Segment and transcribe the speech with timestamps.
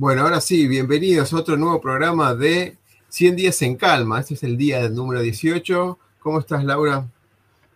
[0.00, 2.78] Bueno, ahora sí, bienvenidos a otro nuevo programa de
[3.10, 4.20] 100 días en calma.
[4.20, 5.98] Este es el día del número 18.
[6.20, 7.06] ¿Cómo estás, Laura?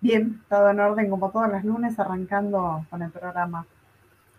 [0.00, 3.66] Bien, todo en orden como todos los lunes, arrancando con el programa.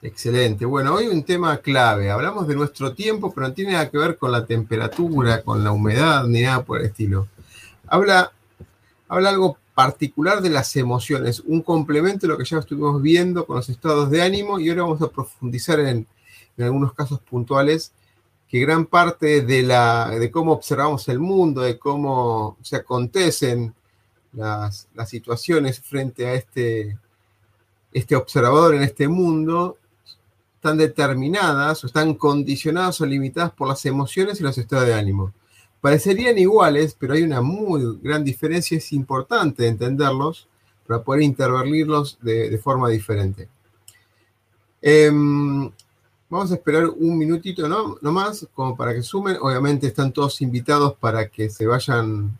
[0.01, 0.65] Excelente.
[0.65, 2.09] Bueno, hoy un tema clave.
[2.09, 5.71] Hablamos de nuestro tiempo, pero no tiene nada que ver con la temperatura, con la
[5.71, 7.27] humedad, ni nada por el estilo.
[7.85, 8.31] Habla,
[9.07, 13.57] habla algo particular de las emociones, un complemento de lo que ya estuvimos viendo con
[13.57, 16.07] los estados de ánimo y ahora vamos a profundizar en,
[16.63, 17.91] algunos casos puntuales
[18.47, 23.73] que gran parte de, la, de cómo observamos el mundo, de cómo se acontecen
[24.33, 26.97] las, las situaciones frente a este,
[27.91, 29.77] este observador en este mundo,
[30.55, 35.31] están determinadas o están condicionadas o limitadas por las emociones y los estados de ánimo.
[35.79, 40.47] Parecerían iguales, pero hay una muy gran diferencia, es importante entenderlos
[40.87, 43.47] para poder intervenirlos de, forma diferente.
[44.81, 45.71] Em,
[46.35, 47.97] vamos a esperar un minutito ¿no?
[48.11, 49.37] más, como para que sumen.
[49.41, 52.37] Obviamente están todos invitados para que se vayan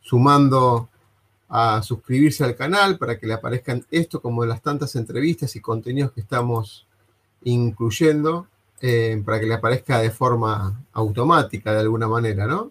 [0.00, 0.88] sumando
[1.48, 6.12] a suscribirse al canal, para que le aparezcan esto como las tantas entrevistas y contenidos
[6.12, 6.86] que estamos
[7.42, 8.46] incluyendo
[8.80, 12.70] eh, para que le aparezca de forma automática de alguna manera, ¿no?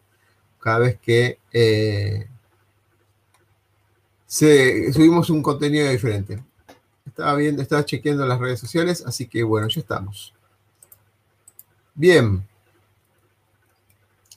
[0.59, 2.27] Cada vez que eh,
[4.25, 6.41] subimos un contenido diferente.
[7.05, 10.32] Estaba viendo, estaba chequeando las redes sociales, así que bueno, ya estamos.
[11.95, 12.47] Bien.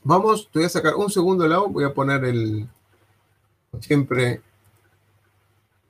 [0.02, 2.68] Vamos, te voy a sacar un segundo lado, voy a poner el,
[3.80, 4.40] siempre,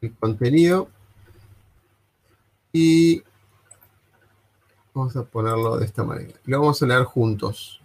[0.00, 0.88] el contenido.
[2.72, 3.22] Y
[4.96, 6.32] Vamos a ponerlo de esta manera.
[6.46, 7.82] Lo vamos a leer juntos.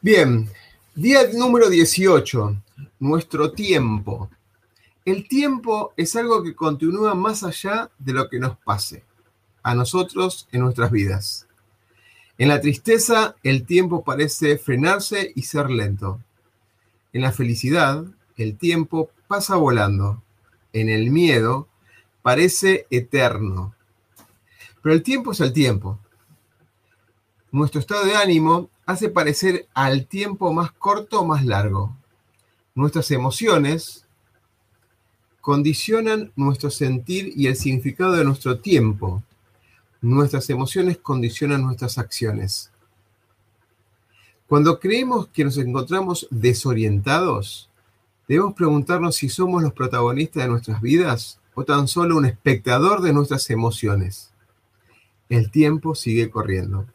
[0.00, 0.50] Bien,
[0.92, 2.56] día número 18,
[2.98, 4.28] nuestro tiempo.
[5.04, 9.04] El tiempo es algo que continúa más allá de lo que nos pase,
[9.62, 11.46] a nosotros en nuestras vidas.
[12.40, 16.20] En la tristeza, el tiempo parece frenarse y ser lento.
[17.12, 18.06] En la felicidad,
[18.38, 20.22] el tiempo pasa volando.
[20.72, 21.68] En el miedo,
[22.22, 23.74] parece eterno.
[24.82, 25.98] Pero el tiempo es el tiempo.
[27.52, 31.94] Nuestro estado de ánimo hace parecer al tiempo más corto o más largo.
[32.74, 34.06] Nuestras emociones
[35.42, 39.22] condicionan nuestro sentir y el significado de nuestro tiempo.
[40.02, 42.70] Nuestras emociones condicionan nuestras acciones.
[44.46, 47.70] Cuando creemos que nos encontramos desorientados,
[48.26, 53.12] debemos preguntarnos si somos los protagonistas de nuestras vidas o tan solo un espectador de
[53.12, 54.30] nuestras emociones
[55.30, 56.86] el tiempo sigue corriendo.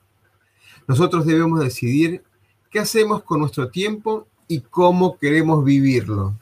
[0.87, 2.21] Nosotros debemos decidir
[2.69, 6.35] qué hacemos con nuestro tiempo y cómo queremos vivirlo.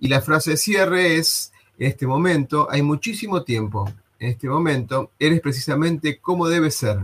[0.00, 3.90] Y la frase de cierre es, en este momento hay muchísimo tiempo.
[4.24, 6.96] En este momento eres precisamente como debe ser.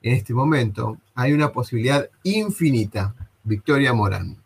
[0.00, 3.14] En este momento hay una posibilidad infinita.
[3.44, 4.42] Victoria Morán.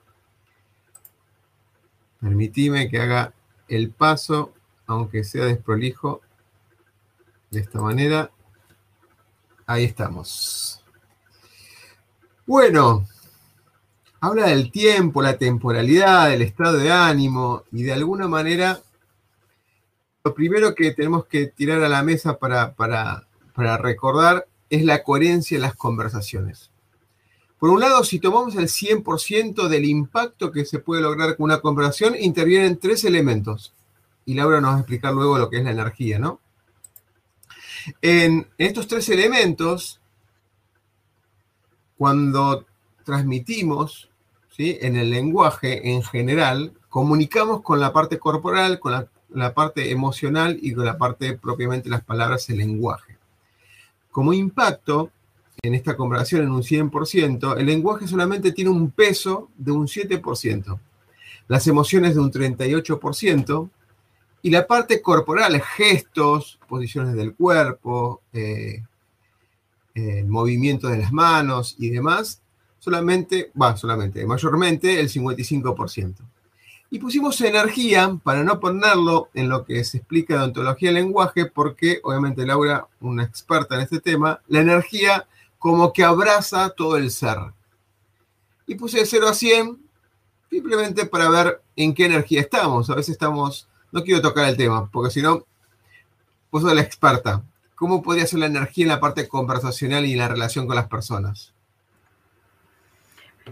[2.21, 3.33] Permitime que haga
[3.69, 4.53] el paso,
[4.89, 6.23] aunque sea desprolijo,
[7.53, 8.33] de esta manera.
[9.65, 10.85] Ahí estamos.
[12.45, 13.07] Bueno,
[14.21, 18.83] habla del tiempo, la temporalidad, del estado de ánimo y de alguna manera
[20.25, 25.03] lo primero que tenemos que tirar a la mesa para, para, para recordar es la
[25.03, 26.71] coherencia en las conversaciones.
[27.59, 31.61] Por un lado, si tomamos el 100% del impacto que se puede lograr con una
[31.61, 33.73] conversación, intervienen tres elementos.
[34.25, 36.41] Y Laura nos va a explicar luego lo que es la energía, ¿no?
[38.01, 40.01] En estos tres elementos,
[41.97, 42.65] cuando
[43.05, 44.09] transmitimos
[44.57, 44.79] ¿sí?
[44.81, 50.59] en el lenguaje en general, comunicamos con la parte corporal, con la, la parte emocional
[50.61, 53.17] y con la parte propiamente las palabras, el lenguaje.
[54.11, 55.11] Como impacto,
[55.63, 60.79] en esta conversación en un 100%, el lenguaje solamente tiene un peso de un 7%,
[61.49, 63.71] las emociones de un 38%,
[64.43, 68.83] y la parte corporal, gestos, posiciones del cuerpo, eh,
[69.95, 72.43] eh, movimiento de las manos y demás,
[72.81, 76.17] solamente, va, solamente, mayormente el 55%.
[76.93, 81.47] Y pusimos energía para no ponerlo en lo que se explica de ontología del lenguaje,
[81.47, 85.27] porque obviamente Laura, una experta en este tema, la energía
[85.59, 87.39] como que abraza todo el ser.
[88.67, 89.81] Y puse de 0 a 100
[90.51, 92.91] simplemente para ver en qué energía estamos.
[92.91, 95.47] A veces estamos, no quiero tocar el tema, porque si no,
[96.51, 97.43] vos sos la experta.
[97.75, 100.89] ¿Cómo podría ser la energía en la parte conversacional y en la relación con las
[100.89, 101.55] personas?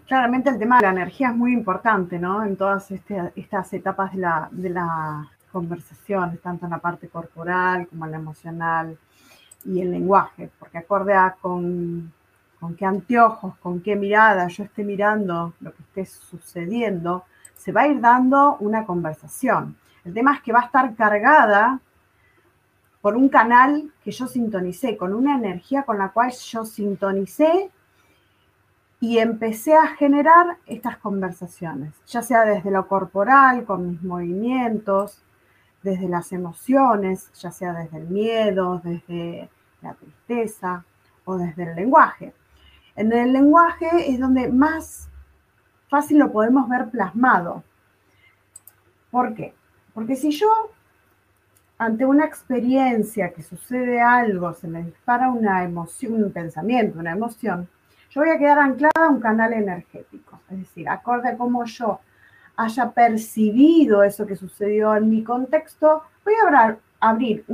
[0.06, 2.44] Claramente el tema de la energía es muy importante, ¿no?
[2.44, 7.88] En todas este, estas etapas de la, de la conversación, tanto en la parte corporal
[7.88, 8.98] como en la emocional
[9.64, 12.12] y el lenguaje, porque acorde a con,
[12.58, 17.24] con qué anteojos, con qué mirada yo esté mirando lo que esté sucediendo,
[17.56, 19.76] se va a ir dando una conversación.
[20.04, 21.80] El tema es que va a estar cargada
[23.00, 27.70] por un canal que yo sintonicé, con una energía con la cual yo sintonicé
[29.00, 35.22] y empecé a generar estas conversaciones, ya sea desde lo corporal, con mis movimientos,
[35.82, 39.48] desde las emociones, ya sea desde el miedo, desde
[39.80, 40.84] la tristeza
[41.24, 42.34] o desde el lenguaje.
[42.94, 45.08] En el lenguaje es donde más
[45.88, 47.64] fácil lo podemos ver plasmado.
[49.10, 49.54] ¿Por qué?
[49.94, 50.48] Porque si yo
[51.78, 57.66] ante una experiencia que sucede algo, se me dispara una emoción, un pensamiento, una emoción,
[58.10, 60.40] yo voy a quedar anclada a un canal energético.
[60.50, 62.00] Es decir, acorde a cómo yo
[62.56, 67.44] haya percibido eso que sucedió en mi contexto, voy a abrir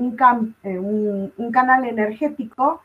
[0.64, 2.82] eh, un, canal energético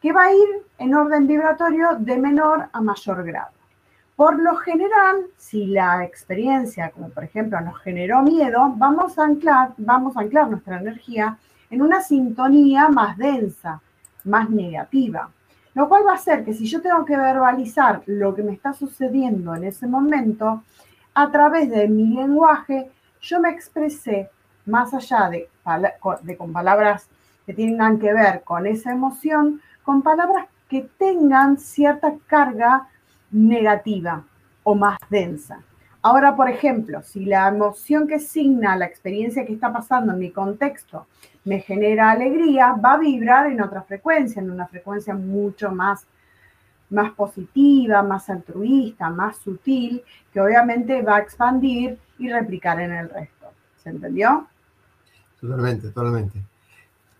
[0.00, 0.48] que va a ir
[0.78, 3.52] en orden vibratorio de menor a mayor grado.
[4.16, 10.48] Por lo general, si la experiencia, como por ejemplo nos generó miedo, vamos a anclar
[10.48, 11.36] nuestra energía
[11.70, 13.80] en una sintonía más densa,
[14.24, 15.30] más negativa.
[15.74, 18.72] Lo cual va a hacer que si yo tengo que verbalizar lo que me está
[18.72, 20.62] sucediendo en ese momento,
[21.14, 22.90] a través de mi lenguaje,
[23.20, 24.30] yo me expresé
[24.66, 25.48] más allá de,
[26.22, 27.08] de con palabras
[27.46, 32.88] que tengan que ver con esa emoción, con palabras que tengan cierta carga
[33.30, 34.22] negativa
[34.62, 35.60] o más densa.
[36.02, 40.30] Ahora, por ejemplo, si la emoción que signa la experiencia que está pasando en mi
[40.30, 41.06] contexto
[41.44, 46.06] me genera alegría, va a vibrar en otra frecuencia, en una frecuencia mucho más,
[46.88, 50.02] más positiva, más altruista, más sutil,
[50.32, 53.52] que obviamente va a expandir y replicar en el resto.
[53.82, 54.46] ¿Se entendió?
[55.38, 56.38] Totalmente, totalmente.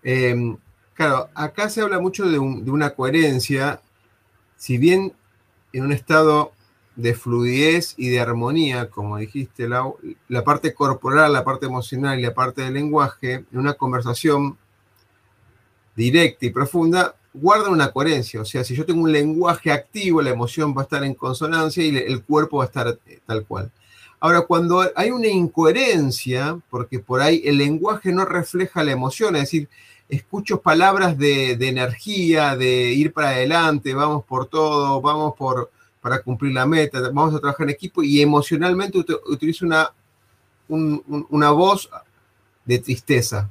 [0.03, 0.56] Em,
[0.94, 3.81] claro, acá se habla mucho de, de una coherencia,
[4.56, 5.12] si bien
[5.73, 6.53] en un estado
[6.97, 9.91] de fluidez y de armonía, como dijiste, la,
[10.29, 14.59] la, parte corporal, la parte emocional y la parte del lenguaje, en una conversación
[15.95, 18.41] directa y profunda, guardan una coherencia.
[18.41, 21.85] O sea, si yo tengo un lenguaje activo, la emoción va a estar en consonancia
[21.85, 23.71] y el cuerpo va a estar eh, tal cual.
[24.19, 29.43] Ahora, cuando hay una incoherencia, porque por ahí el lenguaje no refleja la emoción, es
[29.43, 29.69] decir,
[30.11, 36.23] escucho palabras de, de energía, de ir para adelante, vamos por todo, vamos por para
[36.23, 39.92] cumplir la meta, vamos a trabajar en equipo y emocionalmente utilizo una,
[40.69, 41.88] una voz
[42.64, 43.50] de tristeza.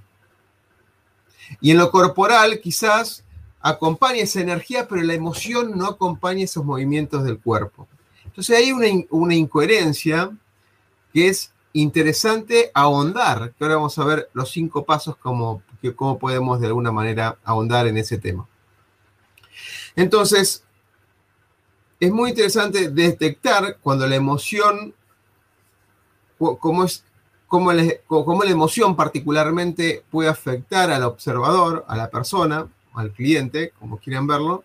[1.61, 3.23] Y en lo corporal quizás
[3.59, 7.87] acompaña esa energía, pero la emoción no acompaña esos movimientos del cuerpo.
[8.25, 10.31] Entonces hay una, una incoherencia
[11.13, 16.17] que es interesante ahondar, que ahora vamos a ver los cinco pasos como, que, cómo
[16.17, 18.47] podemos de alguna manera ahondar en ese tema.
[19.95, 20.63] Entonces,
[21.99, 24.93] es muy interesante detectar cuando la emoción,
[26.37, 27.03] cómo, es,
[27.47, 34.27] cómo, la emoción particularmente puede afectar al observador, a la persona, al cliente, como quieran
[34.27, 34.63] verlo,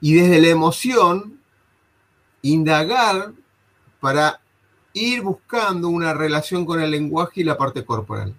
[0.00, 1.38] y desde la emoción
[2.42, 3.32] indagar
[4.00, 4.40] para
[4.92, 8.34] ir buscando una relación con el lenguaje y la parte corporal.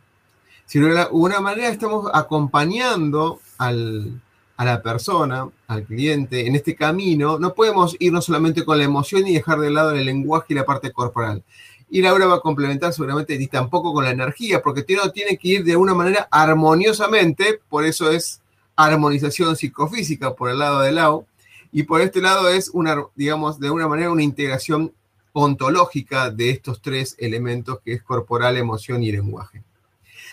[0.66, 4.22] Si de alguna manera estamos acompañando al,
[4.62, 9.26] a la persona, al cliente, en este camino, no podemos irnos solamente con la emoción
[9.26, 11.44] y dejar de lado el lenguaje y la parte corporal.
[11.90, 15.48] Y Laura va a complementar seguramente y tampoco con la energía, porque tiene, tiene que
[15.48, 18.40] ir de una manera armoniosamente, por eso es
[18.76, 21.26] armonización psicofísica por el lado del lado,
[21.72, 24.94] y por este lado es una, digamos, de una manera una integración
[25.34, 29.64] ontológica de estos tres elementos que es corporal, emoción y lenguaje.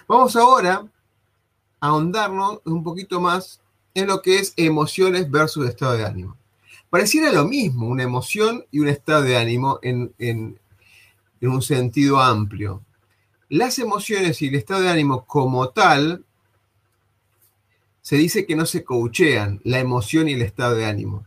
[0.07, 0.85] Vamos ahora
[1.81, 3.63] a ahondarnos un poquito más
[3.99, 6.37] en lo que es emociones versus estado de ánimo.
[6.91, 10.59] Pareciera lo mismo una emoción y un estado de ánimo en, en
[11.41, 12.83] un sentido amplio.
[13.49, 16.25] Las emociones y el estado de ánimo como tal,
[18.09, 21.27] se dice que no se coachean la emoción y el estado de ánimo,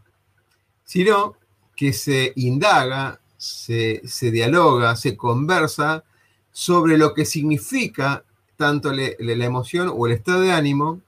[0.84, 1.36] sino
[1.76, 4.02] que se indaga, se,
[4.32, 6.04] dialoga, se conversa
[6.52, 8.24] sobre lo que significa
[8.56, 11.02] tanto la emoción o el estado de ánimo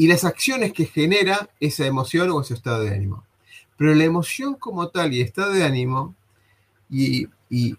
[0.00, 3.22] y las acciones que genera esa emoción o ese estado de ánimo.
[3.76, 6.14] Pero la emoción como tal y estado de ánimo,
[6.88, 7.76] y, y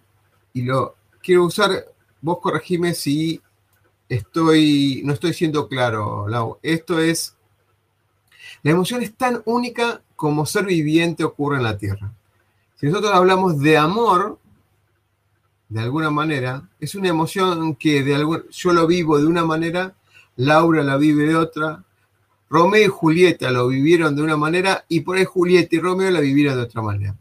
[0.54, 1.72] lo quiero usar,
[2.22, 3.42] vos corregime si
[4.08, 6.60] estoy, no estoy siendo claro, Lau.
[6.62, 7.36] Esto es,
[8.62, 12.13] la emoción es tan única como ser viviente ocurre en la Tierra.
[12.75, 14.38] Si nosotros hablamos de amor,
[15.70, 19.96] de alguna manera, es una emoción que de yo lo vivo de una manera,
[20.36, 21.84] Laura la vive de otra,
[22.51, 26.20] Romeo y Julieta lo vivieron de una manera y por ahí Julieta y Romeo la
[26.20, 27.15] vivieron de otra manera.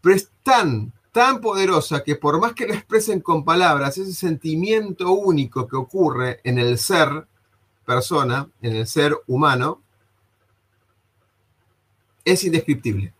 [0.00, 5.10] Pero es tan, tan poderosa que por más que lo expresen con palabras, ese sentimiento
[5.12, 7.26] único que ocurre en el ser
[7.84, 9.80] persona, en el ser humano,
[12.24, 13.12] es indescriptible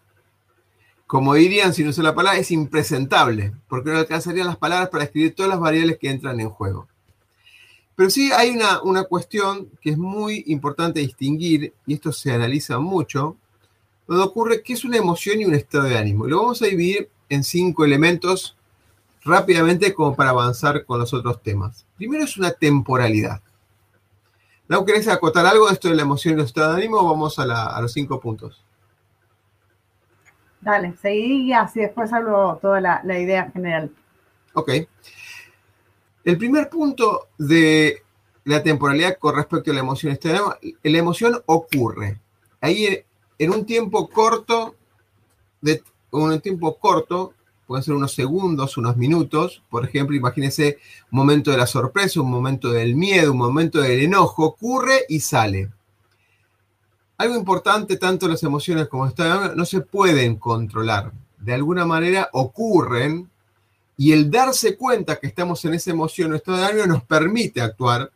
[1.12, 5.04] como dirían si no uso la palabra, es impresentable, porque no alcanzarían las palabras para
[5.04, 6.88] escribir todas las variables que entran en juego.
[8.02, 12.80] Pero sí hay una, una cuestión que es muy importante distinguir, y esto se analiza
[12.80, 13.36] mucho,
[14.08, 16.26] donde ocurre que es una emoción y un estado de ánimo.
[16.26, 18.56] Y lo vamos a dividir en cinco elementos
[19.22, 21.86] rápidamente como para avanzar con los otros temas.
[21.96, 23.40] Primero es una temporalidad.
[24.66, 27.38] ¿No querés acotar algo de esto de la emoción y el estado de ánimo vamos
[27.38, 28.64] a, a los cinco puntos?
[30.60, 33.92] Dale, seguí y así después hablo toda la, idea general.
[34.54, 34.72] Ok.
[36.24, 38.02] El primer punto de
[38.44, 40.18] la temporalidad con respecto a la emoción
[40.82, 42.20] la emoción ocurre.
[42.60, 43.04] Ahí
[43.38, 44.76] en un tiempo corto,
[45.60, 47.34] de un tiempo corto,
[47.66, 50.78] pueden ser unos segundos, unos minutos, por ejemplo, imagínense
[51.10, 55.20] un momento de la sorpresa, un momento del miedo, un momento del enojo, ocurre y
[55.20, 55.70] sale.
[57.16, 61.12] Algo importante, tanto las emociones como esta no se pueden controlar.
[61.38, 63.31] De alguna manera ocurren
[64.02, 67.60] y el darse cuenta que estamos en esa emoción o estado de ánimo nos permite
[67.60, 68.10] actuar,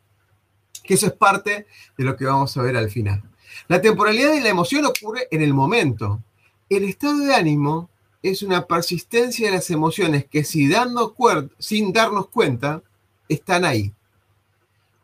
[0.83, 3.23] que eso es parte de lo que vamos a ver al final.
[3.69, 6.21] La temporalidad de la emoción ocurre en el momento.
[6.69, 7.88] El estado de ánimo
[8.21, 11.12] es una persistencia de las emociones que sin darnos
[12.33, 12.83] cuenta
[13.28, 13.93] están ahí.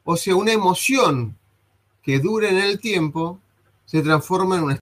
[0.03, 1.39] O sea, una emoción
[2.03, 3.39] que dura en el tiempo
[3.85, 4.82] se transforma en un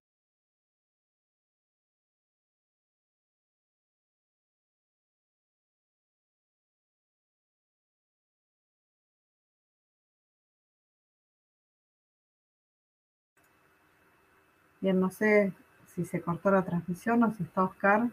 [14.81, 15.53] Bien, no sé
[15.95, 18.09] si se cortó la transmisión o si está Oscar.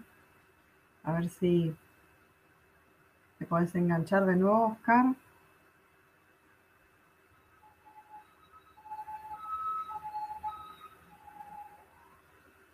[1.04, 1.74] A ver si
[3.40, 5.06] te puedes enganchar de nuevo, Oscar.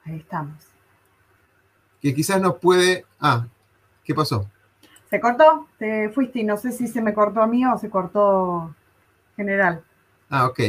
[0.06, 0.56] Ahí estamos.
[2.02, 3.06] Que quizás nos puede...
[3.20, 3.46] Ah,
[4.04, 4.50] ¿qué pasó?
[5.10, 7.90] Se cortó, te fuiste y no sé si se me cortó a mí o se
[7.90, 8.76] cortó
[9.36, 9.84] general.
[10.30, 10.60] Ah, ok.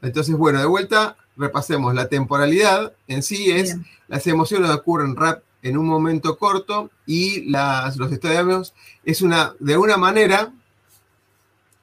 [0.00, 1.94] Entonces, bueno, de vuelta, repasemos.
[1.94, 3.76] La temporalidad en sí es
[4.08, 8.74] las emociones ocurren rap en un momento corto y las, los estados
[9.04, 10.52] es una, de una manera,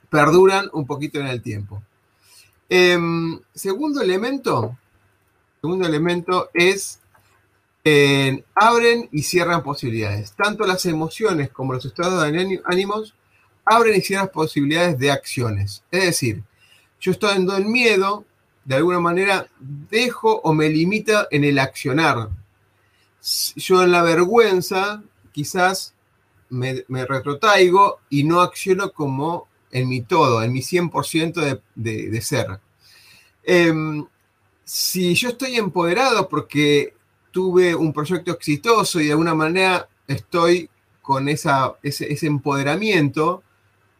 [0.09, 1.81] perduran un poquito en el tiempo.
[2.69, 4.77] Em, segundo elemento,
[5.61, 7.01] segundo elemento es
[8.55, 10.33] abren y cierran posibilidades.
[10.33, 13.15] Tanto las emociones como los estados de ánimos
[13.65, 15.83] abren y cierran posibilidades de acciones.
[15.89, 16.43] Es decir,
[16.99, 18.25] yo estoy en miedo,
[18.65, 22.29] de alguna manera dejo o me limita en el accionar.
[23.55, 25.93] Yo en la vergüenza quizás
[26.49, 32.59] me, retrotaigo y no acciono como en mi todo, en mi 100% de, ser.
[33.43, 34.05] Em,
[34.63, 36.93] si yo estoy empoderado porque
[37.31, 40.69] tuve un proyecto exitoso y de alguna manera estoy
[41.01, 43.43] con esa, ese, empoderamiento,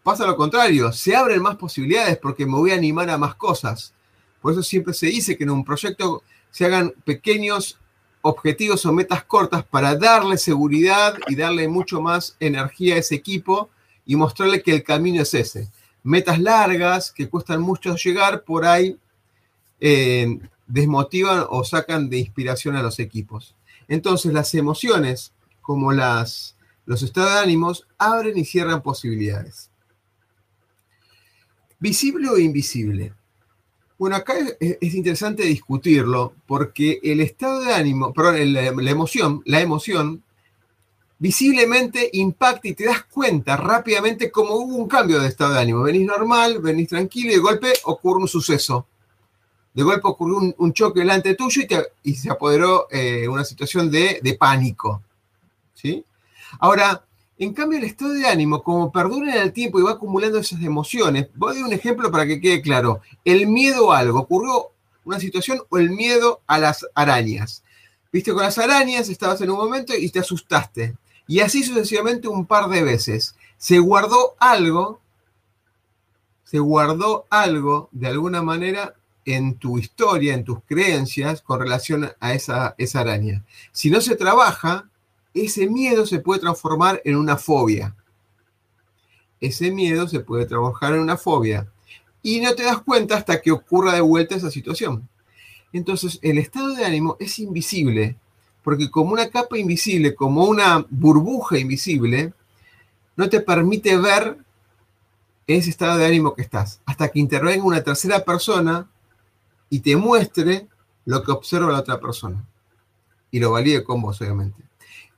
[0.03, 3.94] pasa lo contrario, se abren más posibilidades porque me voy a animar a más cosas.
[4.42, 7.80] Por eso siempre se dice que en un proyecto se hagan pequeños
[8.22, 13.70] objetivos o metas cortas para darle seguridad y darle mucho más energía a ese equipo
[14.06, 15.70] y mostrarle que el camino es ese.
[16.04, 18.98] Metas largas que cuestan mucho llegar, por ahí
[19.80, 23.56] eh, desmotivan o sacan de inspiración a los equipos.
[23.88, 26.56] Entonces las emociones, como las,
[26.86, 29.70] los estados de ánimos, abren y cierran posibilidades.
[31.80, 33.14] Visible o invisible.
[34.01, 40.24] Bueno, acá es, interesante discutirlo porque el estado de ánimo, perdón, la, emoción, la emoción
[41.20, 45.84] visiblemente impacta y te das cuenta rápidamente cómo hubo un cambio de estado de ánimo.
[45.84, 48.88] Venís normal, venís tranquilo y de golpe ocurre un suceso.
[49.72, 51.62] De golpe ocurrió un, choque delante tuyo
[52.01, 55.03] y, se apoderó eh, una situación de, de pánico.
[55.75, 56.03] ¿sí?
[56.60, 57.05] Ahora,
[57.42, 60.62] en cambio, el estado de ánimo, como perdura en el tiempo y va acumulando esas
[60.62, 63.02] emociones, voy a dar un ejemplo para que quede claro.
[63.26, 64.68] El miedo a algo, ocurrió
[65.04, 67.64] una situación o el miedo a las arañas.
[68.14, 70.96] Viste con las arañas, estabas en un momento y te asustaste.
[71.26, 73.34] Y así sucesivamente un par de veces.
[73.58, 75.02] Se guardó algo,
[76.44, 78.94] se guardó algo de alguna manera
[79.26, 83.44] en tu historia, en tus creencias con relación a esa, esa araña.
[83.72, 84.91] Si no se trabaja,
[85.34, 87.96] ese miedo se puede transformar en una fobia.
[89.40, 91.68] Ese miedo se puede trabajar en una fobia.
[92.22, 95.08] Y no te das cuenta hasta que ocurra de vuelta esa situación.
[95.74, 98.18] Entonces, el estado de ánimo es invisible,
[98.64, 102.34] porque como una capa invisible, como una burbuja invisible,
[103.16, 104.38] no te permite ver
[105.48, 108.88] ese estado de ánimo que estás, hasta que intervenga una tercera persona
[109.70, 110.68] y te muestre
[111.06, 112.46] lo que observa la otra persona.
[113.32, 114.71] Y lo valide con vos, obviamente.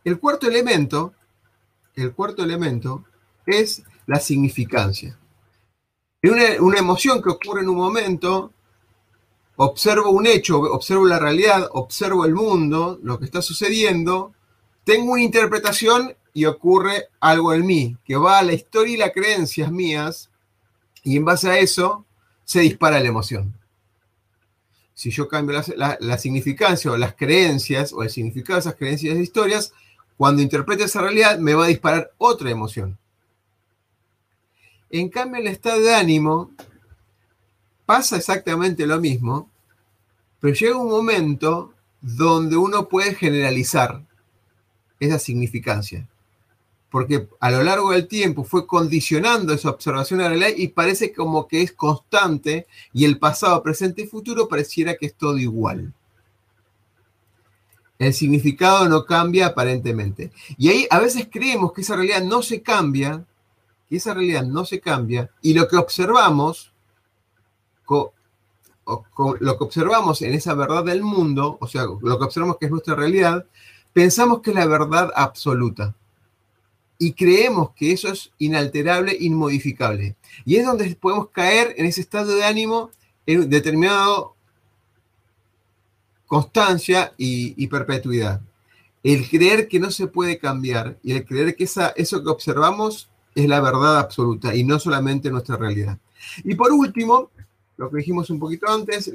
[0.03, 1.13] El cuarto elemento,
[1.95, 3.05] el cuarto elemento
[3.45, 5.17] es la significancia.
[6.24, 8.51] Una, una emoción que ocurre en un momento,
[9.57, 14.33] observo un hecho, observo la realidad, observo el mundo, lo que está sucediendo,
[14.83, 19.12] tengo una interpretación y ocurre algo en mí, que va a la historia y las
[19.12, 20.29] creencias mías,
[21.03, 22.05] y en base a eso
[22.43, 23.53] se dispara la emoción.
[24.93, 29.15] Si yo cambio la, la significancia o las creencias o el significado de esas creencias
[29.15, 29.74] e historias,
[30.17, 32.98] cuando interprete esa realidad, me va a disparar otra emoción.
[34.89, 36.51] En cambio, el estado de ánimo
[37.86, 39.50] pasa exactamente lo mismo,
[40.39, 44.03] pero llega un momento donde uno puede generalizar
[45.00, 46.07] esa significancia.
[46.92, 51.11] Porque a lo largo del tiempo fue condicionando esa observación a la realidad y parece
[51.11, 55.92] como que es constante y el pasado, presente y futuro pareciera que es todo igual
[58.03, 60.31] el significado no cambia aparentemente.
[60.57, 63.25] Y ahí a veces creemos que esa realidad no se cambia,
[63.89, 66.72] que esa realidad no se cambia, y lo que observamos,
[67.87, 72.72] lo que observamos en esa verdad del mundo, o sea, lo que observamos que es
[72.72, 73.46] nuestra realidad,
[73.94, 75.96] pensamos que es la verdad absoluta.
[76.98, 80.16] Y creemos que eso es inalterable, inmodificable.
[80.46, 82.92] Y es donde podemos caer en ese estado de ánimo
[83.25, 84.32] en determinado
[86.33, 88.41] constancia y, perpetuidad.
[89.03, 93.07] El creer que no se puede cambiar y el creer que esa, eso que observamos
[93.35, 96.00] es la verdad absoluta y no solamente nuestra realidad.
[96.43, 97.29] Y por último,
[97.77, 99.11] lo que dijimos un poquito antes,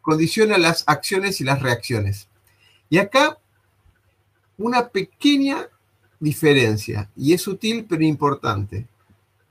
[0.00, 2.28] condiciona las acciones y las reacciones.
[2.88, 3.38] Y acá
[4.56, 5.68] una pequeña
[6.20, 8.86] diferencia, y es sutil pero importante.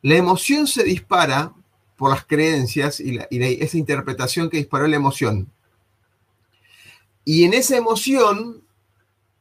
[0.02, 1.52] La emoción se dispara
[1.98, 5.52] por las creencias y, y esa interpretación que disparó la emoción.
[7.24, 8.64] Y en esa emoción,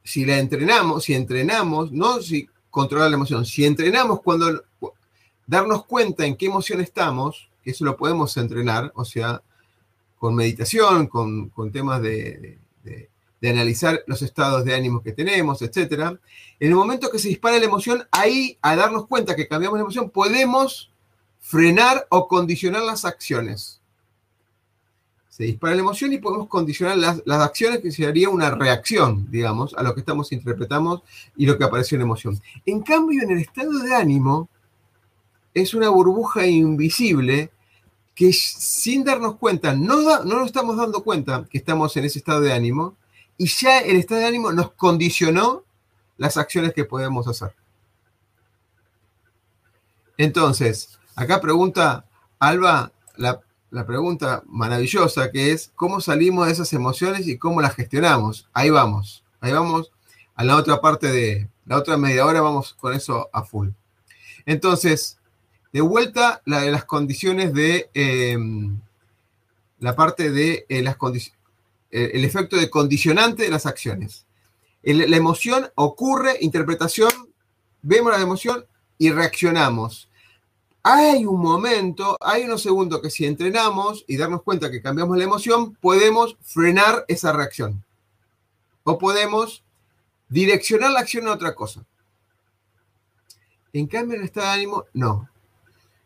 [0.03, 4.63] si la entrenamos, si entrenamos, no si controlar la emoción, si entrenamos cuando
[5.45, 9.41] darnos cuenta en qué emoción estamos, que eso lo podemos entrenar, o sea,
[10.17, 16.15] con meditación, con, temas de, de, analizar los estados de ánimo que tenemos, etc.
[16.59, 19.83] En el momento que se dispara la emoción, ahí, a darnos cuenta que cambiamos la
[19.83, 20.91] emoción, podemos
[21.39, 23.80] frenar o condicionar las acciones
[25.41, 29.81] se dispara la emoción y podemos condicionar las, acciones que sería una reacción, digamos, a
[29.81, 31.01] lo que estamos interpretamos
[31.35, 32.39] y lo que apareció en emoción.
[32.63, 34.49] En cambio, en el estado de ánimo,
[35.55, 37.49] es una burbuja invisible
[38.13, 42.41] que sin darnos cuenta, no, no nos estamos dando cuenta que estamos en ese estado
[42.41, 42.95] de ánimo
[43.35, 45.63] y ya el estado de ánimo nos condicionó
[46.19, 47.55] las acciones que podemos hacer.
[50.19, 52.05] Entonces, acá pregunta
[52.37, 57.73] Alba, la, la pregunta maravillosa que es cómo salimos de esas emociones y cómo las
[57.73, 58.47] gestionamos.
[58.53, 59.91] Ahí vamos, ahí vamos
[60.35, 63.69] a la otra parte de la otra media hora, vamos con eso a full.
[64.45, 65.17] Entonces,
[65.71, 68.77] de vuelta la de las condiciones de em,
[69.79, 71.39] la parte de eh, las condiciones,
[71.91, 74.25] eh, el efecto de condicionante de las acciones.
[74.83, 77.11] la emoción ocurre, interpretación,
[77.81, 78.65] vemos la emoción
[78.97, 80.09] y reaccionamos
[80.83, 85.23] hay un momento, hay unos segundos que si entrenamos y darnos cuenta que cambiamos la
[85.23, 87.83] emoción, podemos frenar esa reacción.
[88.83, 89.63] O podemos
[90.27, 91.85] direccionar la acción a otra cosa.
[93.73, 95.29] En cambio, en el estado de ánimo, no.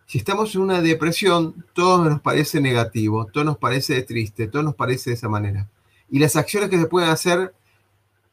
[0.07, 4.75] Si estamos en una depresión, todo nos parece negativo, todo nos parece triste, todo nos
[4.75, 5.69] parece de esa manera.
[6.09, 7.55] Y las acciones que se pueden hacer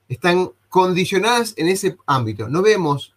[0.08, 2.48] están condicionadas en ese ámbito.
[2.48, 3.14] No vemos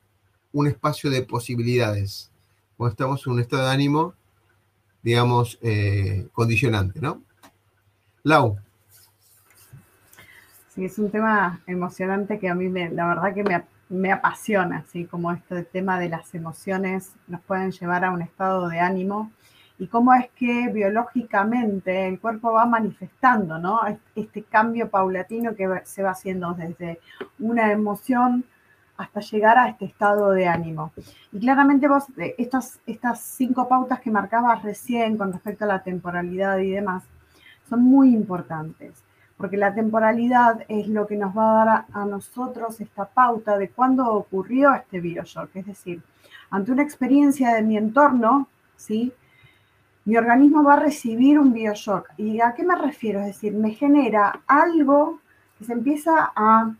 [0.53, 2.31] un espacio de posibilidades
[2.77, 4.13] cuando estamos en un estado de ánimo,
[5.01, 7.21] digamos, eh, condicionante, ¿no?
[8.23, 8.57] Lau.
[10.69, 14.79] Sí, es un tema emocionante que a mí, me, la verdad que me, me apasiona,
[14.79, 19.31] así como este tema de las emociones nos pueden llevar a un estado de ánimo
[19.77, 23.81] y cómo es que biológicamente el cuerpo va manifestando, ¿no?
[24.15, 26.99] Este cambio paulatino que se va haciendo desde
[27.39, 28.45] una emoción
[28.97, 30.91] hasta llegar a este estado de ánimo.
[31.31, 35.83] Y claramente vos, eh, estas, estas cinco pautas que marcabas recién con respecto a la
[35.83, 37.03] temporalidad y demás,
[37.67, 39.05] son muy importantes
[39.37, 43.69] porque la temporalidad es lo que nos va a dar a, nosotros esta pauta de
[43.69, 46.01] cuándo ocurrió este bioshock, es decir,
[46.49, 49.11] ante una experiencia de mi entorno, ¿sí?
[50.05, 52.11] Mi organismo va a recibir un bioshock.
[52.17, 53.19] ¿Y a qué me refiero?
[53.21, 55.19] Es decir, me genera algo
[55.57, 56.71] que se empieza a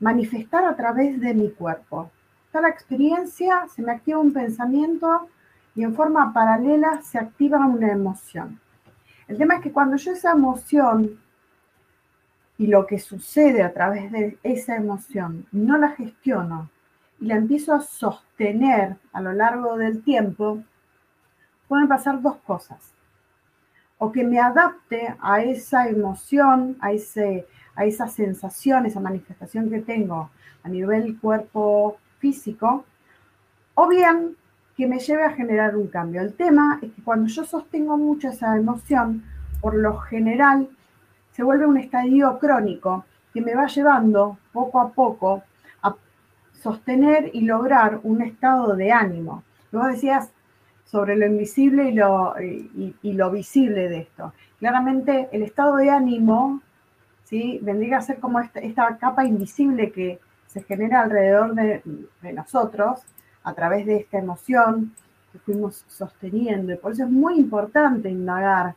[0.00, 2.10] manifestar a través de mi cuerpo.
[2.46, 5.28] Está la experiencia, se me activa un pensamiento
[5.74, 8.60] y en forma paralela se activa una emoción.
[9.26, 11.20] El tema es que cuando yo esa emoción
[12.56, 16.70] y lo que sucede a través de esa emoción no la gestiono
[17.20, 20.62] y la empiezo a sostener a lo largo del tiempo,
[21.68, 22.94] pueden pasar dos cosas.
[23.98, 27.46] O que me adapte a esa emoción, a, ese,
[27.78, 30.30] a esa sensación, esa manifestación que tengo
[30.64, 32.84] a nivel cuerpo físico,
[33.74, 34.36] o bien
[34.76, 36.20] que me lleve a generar un cambio.
[36.20, 39.22] El tema es que cuando yo sostengo mucho esa emoción,
[39.60, 40.68] por lo general
[41.32, 45.44] se vuelve un estadio crónico que me va llevando poco a poco
[45.82, 45.94] a
[46.60, 49.44] sostener y lograr un estado de ánimo.
[49.70, 50.32] Vos decías
[50.84, 54.32] sobre lo invisible y lo, y, lo visible de esto.
[54.58, 56.60] Claramente el estado de ánimo
[57.28, 57.58] ¿sí?
[57.62, 61.82] vendría a ser como esta, capa invisible que se genera alrededor de,
[62.22, 63.00] de nosotros
[63.42, 64.94] a través de esta emoción
[65.32, 66.72] que fuimos sosteniendo.
[66.72, 68.74] Y por eso es muy importante indagar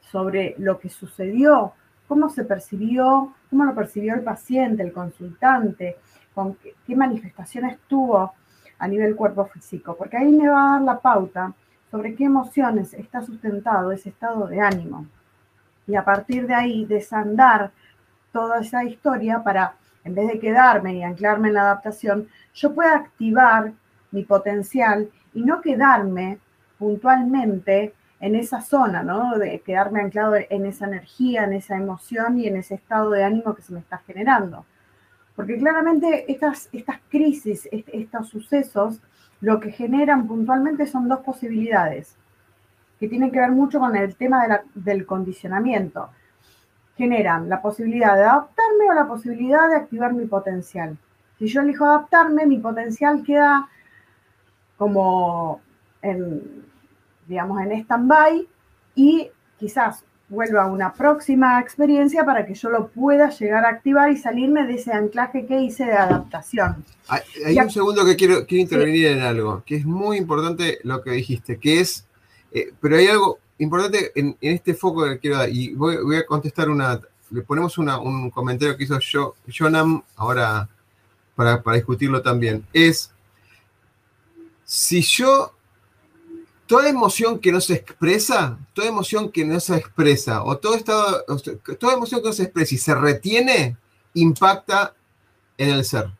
[0.00, 1.74] sobre lo que sucedió
[2.08, 5.96] cómo se percibió, cómo lo percibió el paciente, el consultante,
[6.34, 8.32] con qué, manifestaciones tuvo
[8.78, 11.54] a nivel cuerpo físico, porque ahí me va a dar la pauta
[11.90, 15.06] sobre qué emociones está sustentado ese estado de ánimo.
[15.86, 17.70] Y a partir de ahí desandar
[18.32, 22.96] toda esa historia para, en vez de quedarme y anclarme en la adaptación, yo pueda
[22.96, 23.72] activar
[24.10, 26.38] mi potencial y no quedarme
[26.78, 29.38] puntualmente en esa zona, ¿no?
[29.38, 33.54] De quedarme anclado en esa energía, en esa emoción y en ese estado de ánimo
[33.54, 34.64] que se me está generando.
[35.36, 39.00] Porque claramente estas, estas crisis, estos sucesos,
[39.40, 42.16] lo que generan puntualmente son dos posibilidades,
[43.04, 46.08] que tienen que ver mucho con el tema del condicionamiento.
[46.96, 50.96] Generan la posibilidad de adaptarme o la posibilidad de activar mi potencial.
[51.38, 53.68] Si yo elijo adaptarme, mi potencial queda
[54.78, 55.60] como
[56.00, 56.64] en,
[57.26, 58.48] digamos, en stand-by
[58.94, 64.10] y quizás vuelva a una próxima experiencia para que yo lo pueda llegar a activar
[64.10, 66.84] y salirme de ese anclaje que hice de adaptación.
[67.08, 71.10] Hay, un segundo que quiero, quiero intervenir en algo, que es muy importante lo que
[71.10, 72.06] dijiste, que es,
[72.54, 76.70] eh, pero hay algo importante en, este foco que quiero dar, y voy, a contestar
[76.70, 80.68] una, le ponemos un comentario que hizo yo, Jonam ahora
[81.34, 83.10] para, para discutirlo también, es,
[84.64, 85.54] si yo
[86.66, 91.24] toda emoción que no se expresa, toda emoción que no se expresa, o todo estado,
[91.78, 93.76] toda emoción que no se expresa y se retiene,
[94.14, 94.94] impacta
[95.58, 96.10] en el ser.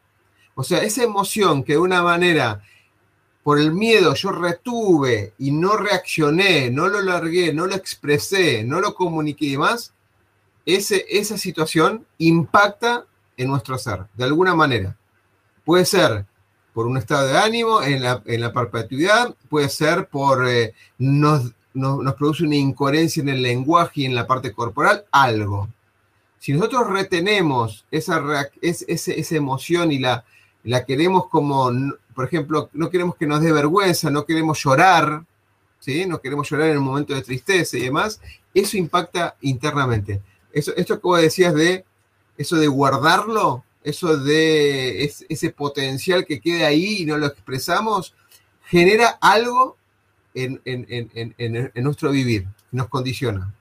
[0.55, 2.63] O sea, esa emoción que de una manera,
[3.45, 8.81] por el miedo, yo retuve y no reaccioné, no lo largué, no lo expresé, no
[8.81, 9.93] lo comuniqué y demás,
[10.65, 13.05] esa situación impacta
[13.37, 14.97] en nuestro ser, de alguna manera.
[15.63, 16.25] Puede ser
[16.73, 21.53] por un estado de ánimo en la, perpetuidad, puede ser por eh, nos,
[22.17, 25.69] produce una incoherencia en el lenguaje y en la parte corporal, algo.
[26.39, 28.23] Si nosotros retenemos esa,
[28.63, 30.25] esa emoción y la
[30.87, 31.71] queremos como,
[32.15, 35.25] por ejemplo, no queremos que nos dé vergüenza, no queremos llorar,
[35.81, 36.07] ¿sí?
[36.07, 38.21] no queremos llorar en un momento de tristeza y demás,
[38.53, 40.23] eso impacta internamente.
[40.53, 41.85] Eso, esto que vos decías de
[42.39, 48.15] eso de guardarlo, eso de ese potencial que queda ahí y no lo expresamos,
[48.65, 49.77] genera algo
[50.35, 50.61] en,
[51.83, 53.55] nuestro vivir, nos condiciona.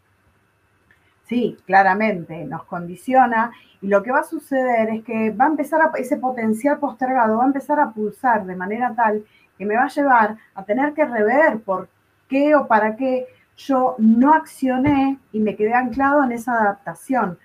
[1.28, 3.52] Sí, claramente, nos condiciona
[3.84, 7.38] y lo que va a suceder es que va a empezar a, ese potencial postergado
[7.38, 9.26] va a empezar a pulsar de manera tal
[9.58, 11.90] que me va a llevar a tener que rever por
[12.30, 17.38] qué o para qué yo no accioné y me quedé anclado en esa adaptación.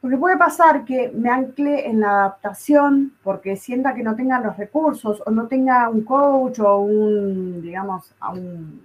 [0.00, 4.56] Porque puede pasar que me ancle en la adaptación porque sienta que no tenga los
[4.56, 8.82] recursos o no tenga un coach o un, digamos, un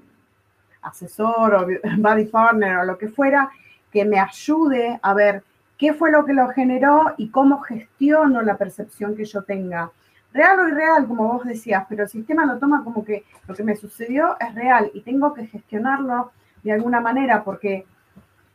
[0.82, 3.49] asesor o body partner o lo que fuera
[3.91, 5.43] que me ayude a ver
[5.80, 9.92] qué fue lo que lo generó y cómo gestiono la percepción que yo tenga.
[10.34, 13.63] Real o irreal, como vos decías, pero el sistema lo toma como que lo que
[13.63, 16.32] me sucedió es real y tengo que gestionarlo
[16.63, 17.86] de alguna manera porque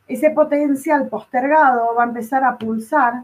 [0.07, 3.23] ese potencial postergado va a empezar a pulsar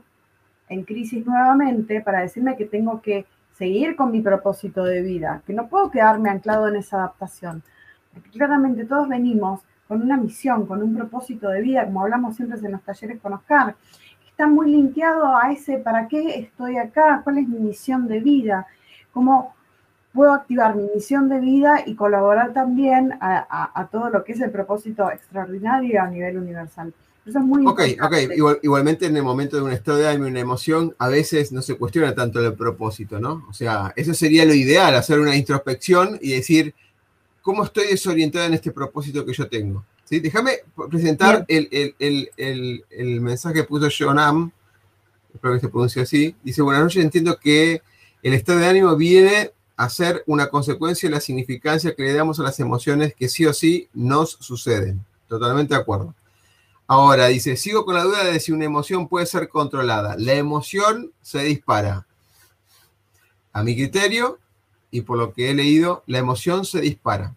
[0.68, 5.54] en crisis nuevamente para decirme que tengo que seguir con mi propósito de vida, que
[5.54, 7.62] no puedo quedarme anclado en esa adaptación.
[8.14, 12.58] Porque claramente todos venimos con una misión, con un propósito de vida, como hablamos siempre
[12.64, 13.76] en los talleres con Oscar,
[14.26, 18.66] está muy linkeado a ese para qué estoy acá, cuál es mi misión de vida,
[19.12, 19.54] cómo
[20.14, 24.50] puedo activar mi misión de vida y colaborar también a, todo lo que es el
[24.50, 26.94] propósito extraordinario a nivel universal.
[27.26, 28.16] Eso es muy Ok, ok.
[28.64, 31.76] igualmente en el momento de un estado de ánimo, una emoción, a veces no se
[31.76, 33.46] cuestiona tanto el propósito, ¿no?
[33.50, 36.76] O sea, eso sería lo ideal, hacer una introspección y decir,
[37.42, 39.86] ¿cómo estoy desorientado en este propósito que yo tengo?
[40.06, 40.20] ¿Sí?
[40.20, 44.52] Déjame presentar el, el, mensaje que puso Jonam,
[45.34, 46.36] espero que se pronuncie así.
[46.44, 47.82] Dice, buenas noches, entiendo que
[48.22, 52.44] el estado de ánimo viene hacer una consecuencia de la significancia que le damos a
[52.44, 55.04] las emociones que sí o sí nos suceden.
[55.28, 56.14] Totalmente de acuerdo.
[56.88, 60.16] Ahora dice, sigo con la duda de si una emoción puede ser controlada.
[60.18, 62.06] La emoción se dispara.
[63.54, 64.40] A mi criterio,
[64.92, 67.36] y por lo que he leído, la emoción se dispara.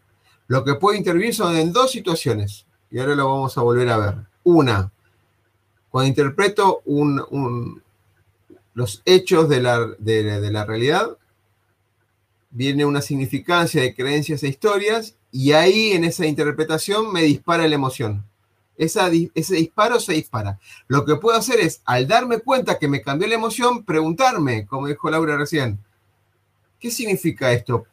[0.48, 3.96] Lo que puede intervenir son en dos situaciones, y ahora lo vamos a volver a
[3.96, 4.14] ver.
[4.42, 4.92] Una,
[5.88, 6.82] cuando interpreto
[8.74, 11.16] los hechos de la, de la realidad
[12.50, 17.74] viene una significancia de creencias e historias y ahí en esa interpretación me dispara la
[17.74, 18.24] emoción.
[18.76, 20.60] ese disparo se dispara.
[20.86, 24.86] Lo que puedo hacer es, al darme cuenta que me cambió la emoción, preguntarme, como
[24.86, 25.80] dijo Laura recién,
[26.84, 27.86] ¿qué significa esto?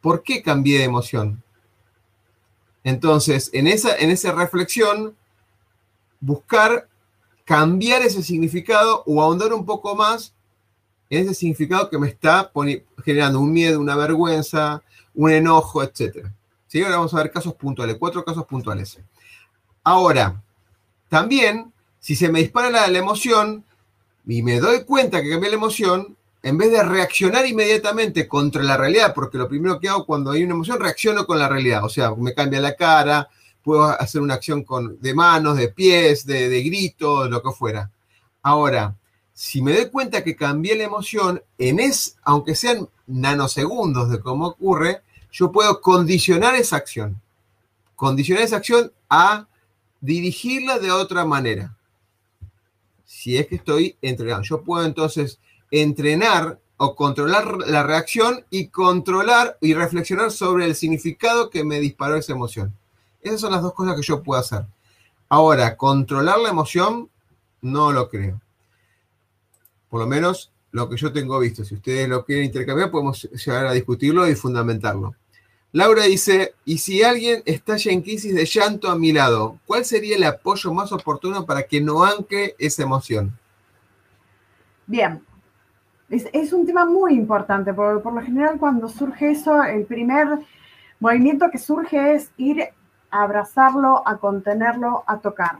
[0.00, 1.42] ¿Por qué cambié de emoción?
[2.84, 5.16] Entonces, en esa, en esa reflexión,
[6.20, 6.88] buscar
[7.44, 10.32] cambiar ese significado o ahondar un poco más
[11.10, 12.52] en ese significado que me está
[13.04, 14.80] generando un miedo, una vergüenza,
[15.12, 16.28] un enojo, etc.
[16.68, 16.84] ¿Sí?
[16.84, 18.96] Ahora vamos a ver casos puntuales, cuatro casos puntuales.
[19.82, 20.40] Ahora,
[21.08, 23.64] también, si se me dispara la, emoción
[24.24, 28.76] y me doy cuenta que cambié la emoción, en vez de reaccionar inmediatamente contra la
[28.76, 31.84] realidad, porque lo primero que hago cuando hay una emoción, reacciono con la realidad.
[31.84, 33.28] O sea, me cambia la cara,
[33.62, 37.90] puedo hacer una acción con, de manos, de pies, de, de grito, lo que fuera.
[38.42, 38.96] Ahora,
[39.34, 44.46] si me doy cuenta que cambié la emoción, en es, aunque sean nanosegundos de cómo
[44.46, 47.20] ocurre, yo puedo condicionar esa acción.
[47.96, 49.46] Condicionar esa acción a
[50.00, 51.76] dirigirla de otra manera.
[53.04, 54.44] Si es que estoy entrenando.
[54.44, 55.38] Yo puedo entonces
[55.70, 62.16] entrenar o controlar la reacción y controlar y reflexionar sobre el significado que me disparó
[62.16, 62.74] esa emoción.
[63.20, 64.64] Esas son las dos cosas que yo puedo hacer.
[65.28, 67.10] Ahora, controlar la emoción,
[67.60, 68.40] no lo creo
[69.90, 71.64] por lo menos lo que yo tengo visto.
[71.64, 75.16] Si ustedes lo quieren intercambiar, podemos llegar a discutirlo y fundamentarlo.
[75.72, 79.84] Laura dice, y si alguien está ya en crisis de llanto a mi lado, ¿cuál
[79.84, 83.36] sería el apoyo más oportuno para que no anque esa emoción?
[84.86, 85.22] Bien,
[86.10, 90.40] es, un tema muy importante, porque por lo general cuando surge eso, el primer
[90.98, 92.62] movimiento que surge es ir
[93.10, 95.58] a abrazarlo, a contenerlo, a tocar.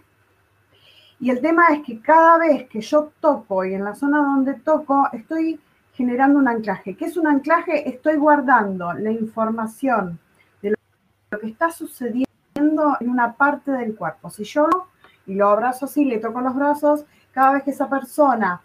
[1.21, 4.55] Y el tema es que cada vez que yo toco y en la zona donde
[4.55, 5.61] toco, estoy
[5.93, 6.97] generando un anclaje.
[6.97, 7.89] ¿Qué es un anclaje?
[7.89, 10.19] Estoy guardando la información
[10.63, 10.75] de
[11.31, 14.31] lo que está sucediendo en una parte del cuerpo.
[14.31, 14.69] Si yo
[15.27, 18.63] y lo abrazo así, le toco los brazos, cada vez que esa persona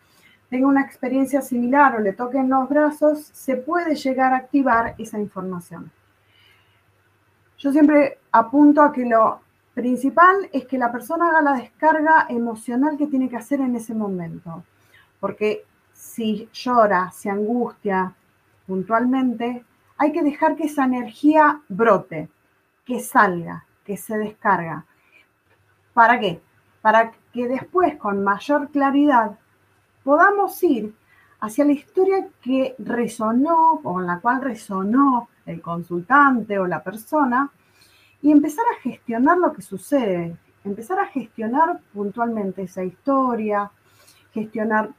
[0.49, 5.19] tenga una experiencia similar o le toquen los brazos, se puede llegar a activar esa
[5.19, 5.91] información.
[7.57, 9.39] Yo siempre apunto a que lo
[9.73, 13.93] principal es que la persona haga la descarga emocional que tiene que hacer en ese
[13.93, 14.63] momento.
[15.19, 18.13] Porque si llora, se angustia
[18.67, 19.63] puntualmente,
[19.97, 22.29] hay que dejar que esa energía brote,
[22.85, 24.85] que salga, que se descarga.
[25.93, 26.41] ¿Para qué?
[26.81, 29.37] Para que después, con mayor claridad,
[30.05, 30.93] podamos ir
[31.41, 37.51] hacia la historia que resonó, con la cual resonó el consultante o la persona,
[38.21, 43.69] y empezar a gestionar lo que sucede, empezar a gestionar puntualmente esa historia,
[44.31, 44.91] gestionar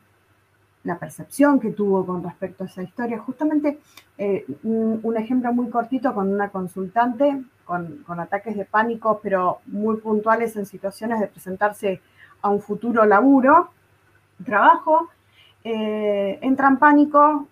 [0.83, 3.19] la percepción que tuvo con respecto a esa historia.
[3.19, 3.81] Justamente
[4.19, 10.57] eh, un, ejemplo muy cortito con una consultante con, ataques de pánico, pero muy puntuales
[10.57, 12.01] en situaciones de presentarse
[12.43, 13.71] a un futuro laburo,
[14.45, 15.09] trabajo,
[15.65, 17.49] eh, entra en pánico,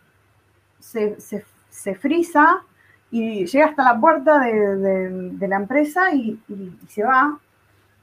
[0.78, 1.16] se,
[1.96, 2.62] frisa
[3.10, 6.38] y llega hasta la puerta de, la empresa y,
[6.88, 7.38] se va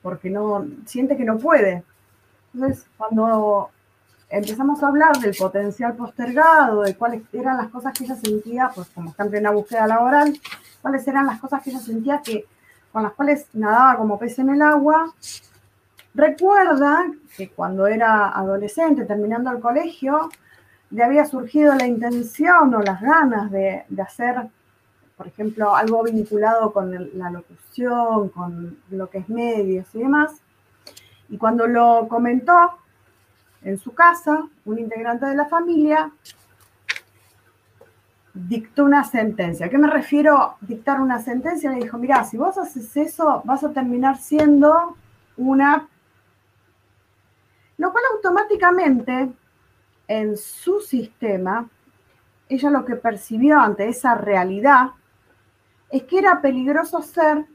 [0.02, 1.84] porque no siente que no puede.
[2.54, 3.70] Entonces, cuando
[4.30, 8.90] empezamos a hablar del potencial postergado, de cuáles eran las cosas que ella sentía, pues
[8.90, 10.40] como está en plena búsqueda laboral,
[10.82, 12.46] cuáles eran las cosas que ella sentía que
[12.92, 15.14] con las cuales nadaba como pez en el agua.
[16.14, 20.30] Recuerda que cuando era adolescente, terminando el colegio,
[20.90, 24.50] le había surgido la intención o las ganas de, hacer,
[25.16, 30.42] por ejemplo, algo vinculado con la locución, con lo que es medios y demás.
[31.30, 32.72] Y cuando lo comentó
[33.64, 36.12] en su casa, un integrante de la familia
[38.34, 39.66] dictó una sentencia.
[39.66, 41.72] ¿A qué me refiero dictar una sentencia?
[41.72, 44.98] Le dijo, mira, si vos haces eso, vas a terminar siendo
[45.38, 45.88] una...
[47.82, 49.34] Lo cual automáticamente
[50.08, 51.68] en su sistema,
[52.48, 54.92] ella lo que percibió ante esa realidad
[55.90, 57.48] es que era peligroso ser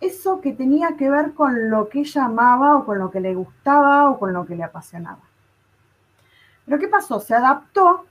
[0.00, 3.32] eso que tenía que ver con lo que ella amaba o con lo que le
[3.32, 5.22] gustaba o con lo que le apasionaba.
[6.64, 7.20] Pero ¿qué pasó?
[7.20, 8.06] Se adaptó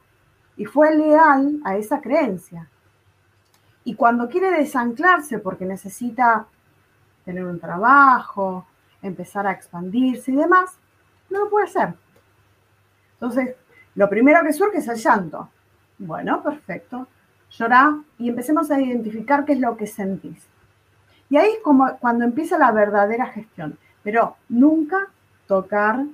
[0.56, 2.70] y fue leal a esa creencia.
[3.84, 6.46] Y cuando quiere desanclarse porque necesita
[7.26, 8.66] tener un trabajo,
[9.02, 10.80] empezar a expandirse y demás,
[11.30, 11.94] no lo puede hacer.
[13.14, 13.56] Entonces,
[13.96, 15.50] lo primero que surge es el llanto.
[15.98, 17.08] Bueno, perfecto.
[17.52, 20.48] Llorá y empecemos a identificar qué es lo que sentís.
[21.30, 23.78] Y ahí es como cuando empieza la verdadera gestión.
[24.04, 25.08] Pero nunca
[25.48, 26.06] tocar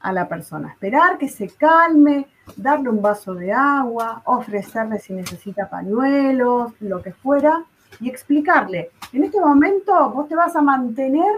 [0.00, 5.68] a la persona, esperar que se calme, darle un vaso de agua, ofrecerle si necesita
[5.68, 7.64] pañuelos, lo que fuera,
[7.98, 11.34] y explicarle, en este momento vos te vas a mantener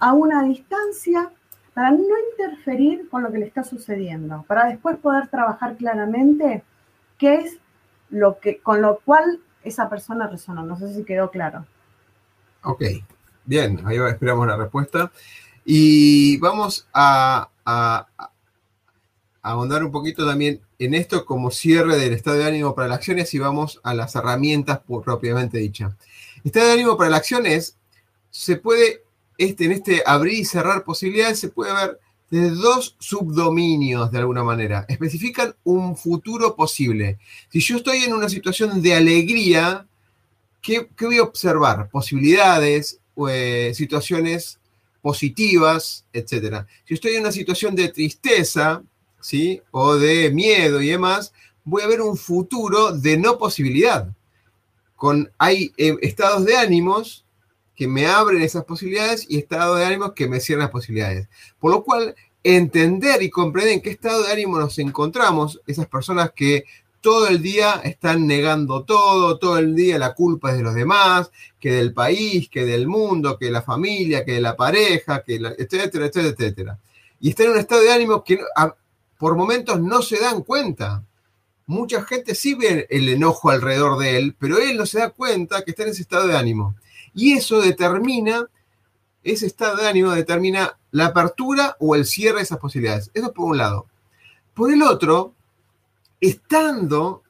[0.00, 1.30] a una distancia
[1.74, 6.62] para no interferir con lo que le está sucediendo, para después poder trabajar claramente
[7.18, 7.58] qué es
[8.10, 10.64] lo que, con lo cual esa persona resonó.
[10.64, 11.66] No sé si quedó claro.
[12.64, 12.84] Ok,
[13.44, 15.10] bien, ahí esperamos la respuesta.
[15.64, 17.48] Y vamos a,
[19.40, 23.18] ahondar un poquito también en esto como cierre del estado de ánimo para la acción
[23.18, 25.94] y vamos a las herramientas propiamente dichas.
[26.44, 27.76] Estado de ánimo para la acción es,
[28.30, 29.02] se puede,
[29.44, 31.98] este, en este abrir y cerrar posibilidades, se puede ver
[32.30, 34.86] desde dos subdominios de alguna manera.
[34.88, 37.18] Especifican un futuro posible.
[37.50, 39.86] Si yo estoy en una situación de alegría,
[40.62, 41.90] ¿qué, voy a observar?
[41.90, 44.58] Posibilidades, eh, situaciones
[45.02, 46.64] positivas, etc.
[46.86, 48.82] Si estoy en una situación de tristeza,
[49.20, 49.60] ¿sí?
[49.70, 54.08] O de miedo y demás, voy a ver un futuro de no posibilidad.
[54.96, 57.24] Con, hay eh, estados de ánimos
[57.74, 61.28] que me abren esas posibilidades y estados de ánimos que me cierran las posibilidades.
[61.58, 66.32] Por lo cual, entender y comprender en qué estado de ánimo nos encontramos, esas personas
[66.32, 66.64] que
[67.00, 71.30] todo el día están negando todo, todo el día la culpa es de los demás,
[71.58, 75.34] que del país, que del mundo, que de la familia, que de la pareja, que
[75.34, 76.78] etcétera, etcétera, etcétera.
[77.20, 78.38] Y están en un estado de ánimo que
[79.18, 81.02] por momentos no se dan cuenta.
[81.66, 85.62] Mucha gente sí ve el enojo alrededor de él, pero él no se da cuenta
[85.62, 86.74] que está en ese estado de ánimo.
[87.14, 88.48] Y eso determina,
[89.22, 93.10] ese estado de ánimo determina la apertura o el cierre de esas posibilidades.
[93.14, 93.86] Eso es por un lado.
[94.54, 95.34] Por el otro,
[96.20, 97.22] estando,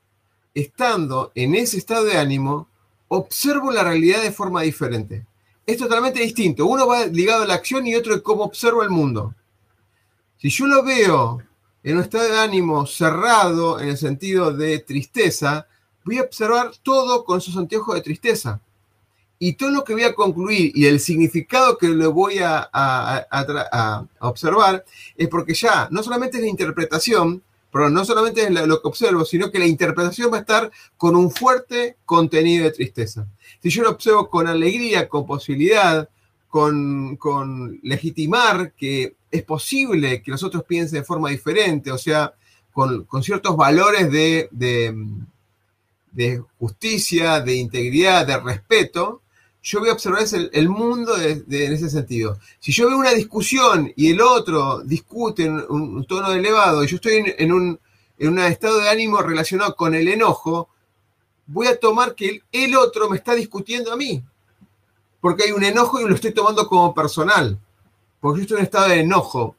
[0.55, 2.69] estando en ese estado de ánimo,
[3.09, 5.27] observo la realidad de forma diferente.
[5.67, 6.67] Es totalmente distinto.
[6.67, 9.35] Uno va ligado a la acción y otro es cómo observo el mundo.
[10.39, 11.41] Si yo lo veo
[11.83, 15.67] en un estado de ánimo cerrado en el sentido de tristeza,
[16.05, 18.61] voy a observar todo con sus anteojos de tristeza.
[19.39, 24.07] Y todo lo que voy a concluir y el significado que le voy a, a
[24.21, 24.85] observar
[25.17, 27.43] es porque ya no solamente es la interpretación,
[27.73, 31.17] pero no solamente es lo que observo, sino que la interpretación va a estar con
[31.17, 33.27] un fuerte contenido de tristeza.
[33.63, 36.09] Si yo lo observo con alegría, con posibilidad,
[36.49, 42.35] con, legitimar que es posible que los otros piensen de forma diferente, o sea,
[42.73, 44.49] con, ciertos valores de,
[46.59, 49.23] justicia, de integridad, de respeto,
[49.63, 50.23] yo voy a observar
[50.53, 52.39] el, mundo en ese sentido.
[52.59, 56.97] Si yo veo una discusión y el otro discute en un, tono elevado y yo
[56.97, 57.79] estoy en, un,
[58.41, 60.69] estado de ánimo relacionado con el enojo,
[61.47, 64.23] voy a tomar que el, otro me está discutiendo a mí.
[65.21, 67.59] Porque hay un enojo y lo estoy tomando como personal.
[68.23, 69.57] Porque yo estoy en estado de enojo.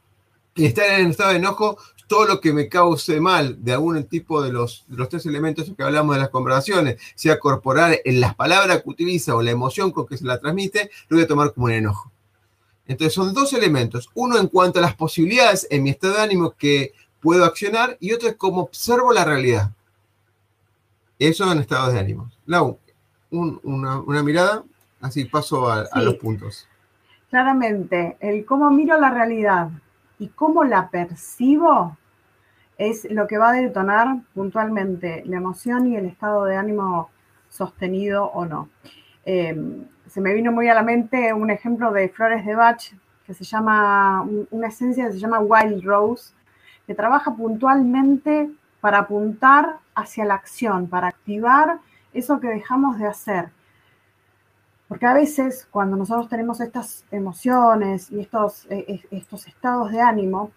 [0.54, 1.76] Y estar en estado de enojo,
[2.08, 5.82] todo lo que me cause mal de algún tipo de los, los tres elementos que
[5.82, 10.06] hablamos de las conversaciones, sea corporal, en las palabras que utiliza o la emoción con
[10.06, 12.10] que se la transmite, lo voy a tomar como un enojo.
[12.86, 14.08] Entonces son dos elementos.
[14.14, 18.12] Uno en cuanto a las posibilidades en mi estado de ánimo que puedo accionar y
[18.12, 19.72] otro es cómo observo la realidad.
[21.18, 22.30] Eso en estados de ánimo.
[22.46, 22.78] Lau,
[23.30, 24.64] una, mirada,
[25.02, 26.66] así paso a, a los puntos.
[27.34, 29.68] Claramente, el cómo miro la realidad
[30.20, 31.96] y cómo la percibo
[32.78, 37.10] es lo que va a detonar puntualmente la emoción y el estado de ánimo
[37.48, 38.68] sostenido o no.
[39.24, 42.92] Em, se me vino muy a la mente un ejemplo de flores de Bach
[43.26, 46.32] que se llama, una esencia que se llama Wild Rose,
[46.86, 48.48] que trabaja puntualmente
[48.80, 51.80] para apuntar hacia la acción, para activar
[52.12, 53.48] eso que dejamos de hacer.
[54.88, 60.50] Porque a veces cuando nosotros tenemos estas emociones y estos, eh, estos estados de ánimo,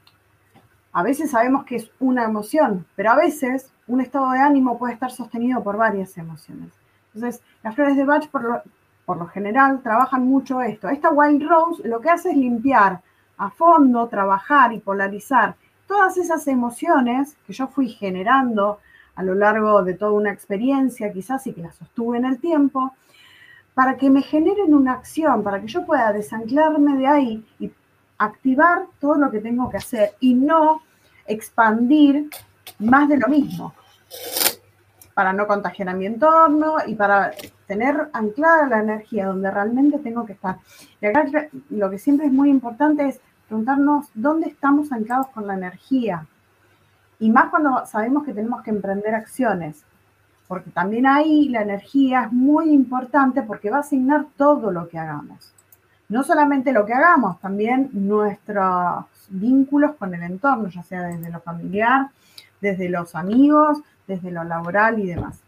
[0.91, 4.93] a veces sabemos que es una emoción, pero a veces un estado de ánimo puede
[4.93, 6.71] estar sostenido por varias emociones.
[7.13, 8.61] Entonces, las flores de Bach por lo,
[9.05, 10.89] por lo general trabajan mucho esto.
[10.89, 13.01] Esta Wild Rose lo que hace es limpiar
[13.37, 15.55] a fondo, trabajar y polarizar
[15.87, 18.79] todas esas emociones que yo fui generando
[19.15, 22.93] a lo largo de toda una experiencia quizás y que las sostuve en el tiempo,
[23.77, 27.71] para que me generen una acción, para que yo pueda desanclarme de ahí y
[28.17, 30.81] activar todo lo que tengo que hacer y no
[31.27, 32.27] expandir
[32.79, 33.75] más de lo mismo,
[35.13, 37.33] para no contagiar a mi entorno y para
[37.67, 40.57] tener anclada la energía donde realmente tengo que estar.
[40.99, 41.25] Y acá
[41.69, 46.25] lo que siempre es muy importante es preguntarnos dónde estamos anclados con la energía.
[47.19, 49.85] Y más cuando sabemos que tenemos que emprender acciones
[50.47, 54.97] porque también ahí la energía es muy importante porque va a asignar todo lo que
[54.97, 55.51] hagamos.
[56.09, 61.41] No solamente lo que hagamos, también nuestros vínculos con el entorno, ya sea desde lo
[61.41, 62.07] familiar,
[62.61, 65.39] desde los amigos, desde lo laboral y demás.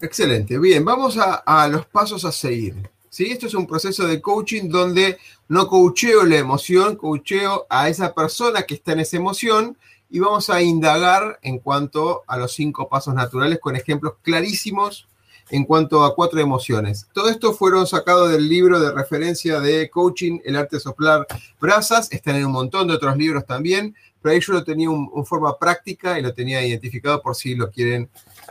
[0.00, 0.58] Excelente.
[0.58, 2.90] Bien, vamos a, los pasos a seguir.
[3.10, 3.26] ¿sí?
[3.30, 5.18] Esto es un proceso de coaching donde
[5.48, 9.76] no coacheo la emoción, coacheo a esa persona que está en esa emoción
[10.10, 15.08] y vamos a indagar en cuanto a los cinco pasos naturales con ejemplos clarísimos
[15.50, 17.06] en cuanto a cuatro emociones.
[17.12, 21.26] Todo esto fueron sacados del libro de referencia de coaching, El arte de soplar
[21.60, 25.24] brasas, están en un montón de otros libros también, pero ahí yo lo tenía en
[25.24, 28.08] forma práctica y lo tenía identificado por si lo quieren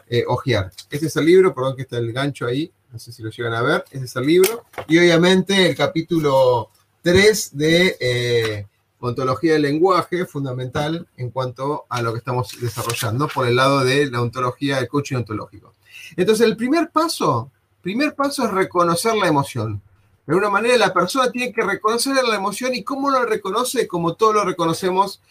[0.10, 0.72] eh, ojear.
[0.90, 3.54] Este es el libro, perdón que está el gancho ahí, no sé si lo llegan
[3.54, 4.64] a ver, este es el libro.
[4.88, 6.70] Y obviamente el capítulo
[7.02, 7.98] 3 de...
[8.00, 8.68] Eh,
[9.10, 14.10] ontología del lenguaje, fundamental en cuanto a lo que estamos desarrollando por el lado de
[14.10, 15.74] la ontología, del coaching ontológico.
[16.16, 17.52] Entonces, el primer paso,
[17.82, 19.82] primer paso es reconocer la emoción.
[20.26, 24.16] De alguna manera, la persona tiene que reconocer la emoción y cómo lo reconoce, como
[24.16, 25.22] todos lo reconocemos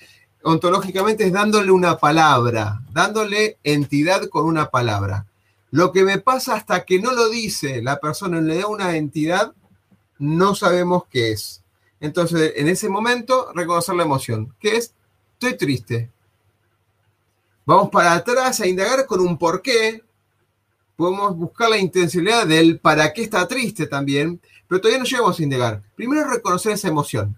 [0.44, 5.26] ontológicamente, es dándole una palabra, dándole entidad con una palabra.
[5.70, 9.52] Lo que me pasa hasta que no lo dice la persona, le da una entidad,
[10.18, 11.63] no sabemos qué es.
[12.00, 14.94] Entonces, en ese momento, reconocer la emoción, que es,
[15.32, 16.10] estoy triste.
[17.66, 20.02] Vamos para atrás a indagar con un por qué.
[20.96, 25.42] Podemos buscar la intencionalidad del para qué está triste también, pero todavía no llegamos a
[25.42, 25.82] indagar.
[25.96, 27.36] Primero reconocer esa emoción.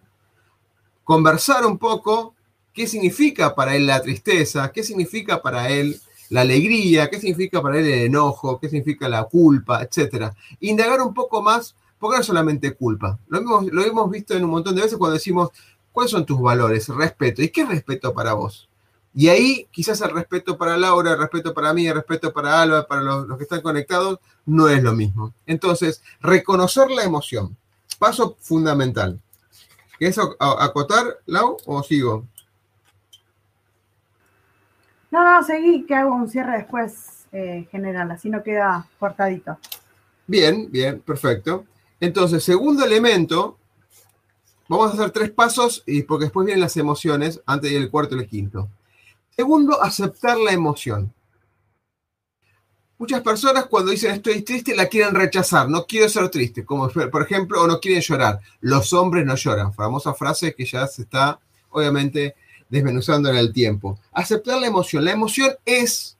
[1.05, 2.35] Conversar un poco
[2.73, 7.79] qué significa para él la tristeza, qué significa para él la alegría, qué significa para
[7.79, 10.33] él el enojo, qué significa la culpa, etc.
[10.61, 13.19] Indagar un poco más porque no es solamente culpa.
[13.29, 15.51] Lo hemos, lo hemos visto en un montón de veces cuando decimos,
[15.93, 16.89] ¿cuáles son tus valores?
[16.89, 17.43] Respeto.
[17.43, 18.69] ¿Y qué es respeto para vos?
[19.19, 22.87] Y ahí quizás el respeto para Laura, el respeto para mí, el respeto para Alba,
[22.87, 25.33] para los, que están conectados, no es lo mismo.
[25.47, 27.57] Entonces, reconocer la emoción.
[27.99, 29.19] Paso fundamental.
[29.99, 32.27] ¿Quieres acotar, Lau, o sigo?
[35.11, 39.57] No, no, seguí, que hago un cierre después eh, general, así no queda cortadito.
[40.27, 41.65] Bien, bien, perfecto.
[42.01, 43.59] Entonces, segundo elemento,
[44.69, 48.21] vamos a hacer tres pasos y porque después vienen las emociones, antes del cuarto y
[48.21, 48.69] el quinto.
[49.31, 51.13] Segundo, aceptar la emoción.
[52.99, 57.23] Muchas personas cuando dicen estoy triste la quieren rechazar, no quiero ser triste, como por
[57.23, 58.41] ejemplo, o no quieren llorar.
[58.61, 61.39] Los hombres no lloran, famosa frase que ya se está
[61.69, 62.35] obviamente
[62.69, 63.99] desmenuzando en el tiempo.
[64.13, 65.05] Aceptar la emoción.
[65.05, 66.17] La emoción es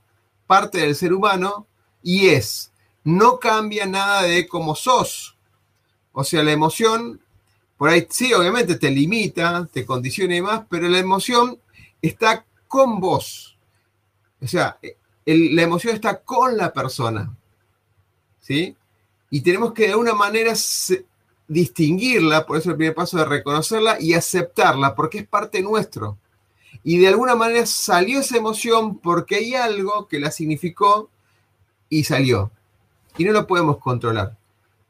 [0.47, 1.67] parte del ser humano
[2.03, 2.71] y es,
[3.05, 5.36] no cambia nada de cómo sos.
[6.19, 7.21] O sea, la emoción,
[7.77, 11.59] por ahí sí, obviamente te limita, te condiciona y demás, pero la emoción
[12.01, 13.59] está con vos.
[14.41, 14.79] O sea,
[15.27, 17.37] la emoción está con la persona.
[18.41, 18.75] ¿Sí?
[19.29, 20.55] Y tenemos que de alguna manera
[21.49, 26.17] distinguirla, por eso el primer paso de reconocerla y aceptarla, porque es parte nuestro.
[26.83, 31.11] Y de alguna manera salió esa emoción porque hay algo que la significó
[31.91, 32.51] y salió.
[33.19, 34.35] Y no lo podemos controlar.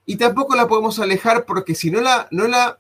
[0.06, 2.78] Y tampoco la podemos alejar porque si no la, no la,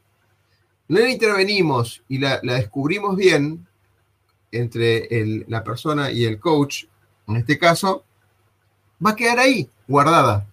[0.88, 3.66] no intervenimos y la, descubrimos bien
[4.52, 6.84] entre la persona y el coach,
[7.26, 8.04] en este caso,
[9.04, 10.46] va a quedar ahí, guardada.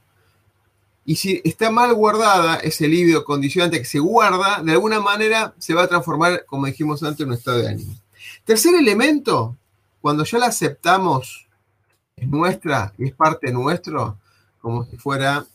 [1.05, 5.76] Y si está mal guardada, ese líbido condicionante que se guarda, de alguna manera se
[5.76, 7.93] va a transformar, como dijimos antes, en un estado de ánimo.
[8.45, 9.55] Tercer elemento,
[10.01, 11.47] cuando ya la aceptamos,
[12.15, 14.17] es nuestra, es parte nuestro,
[14.59, 15.45] como si fuera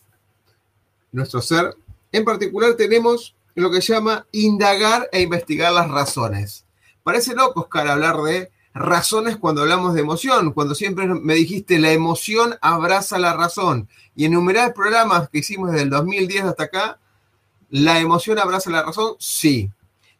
[1.12, 1.76] nuestro ser.
[2.12, 6.64] En particular tenemos lo que llama indagar e investigar las razones.
[7.02, 11.92] Parece loco, Oscar, hablar de razones cuando hablamos de emoción, cuando siempre me dijiste la
[11.92, 13.88] emoción abraza la razón.
[14.14, 16.98] Y en innumerables programas que hicimos desde el 2010 hasta acá,
[17.70, 19.14] ¿la emoción abraza la razón?
[19.18, 19.70] Sí.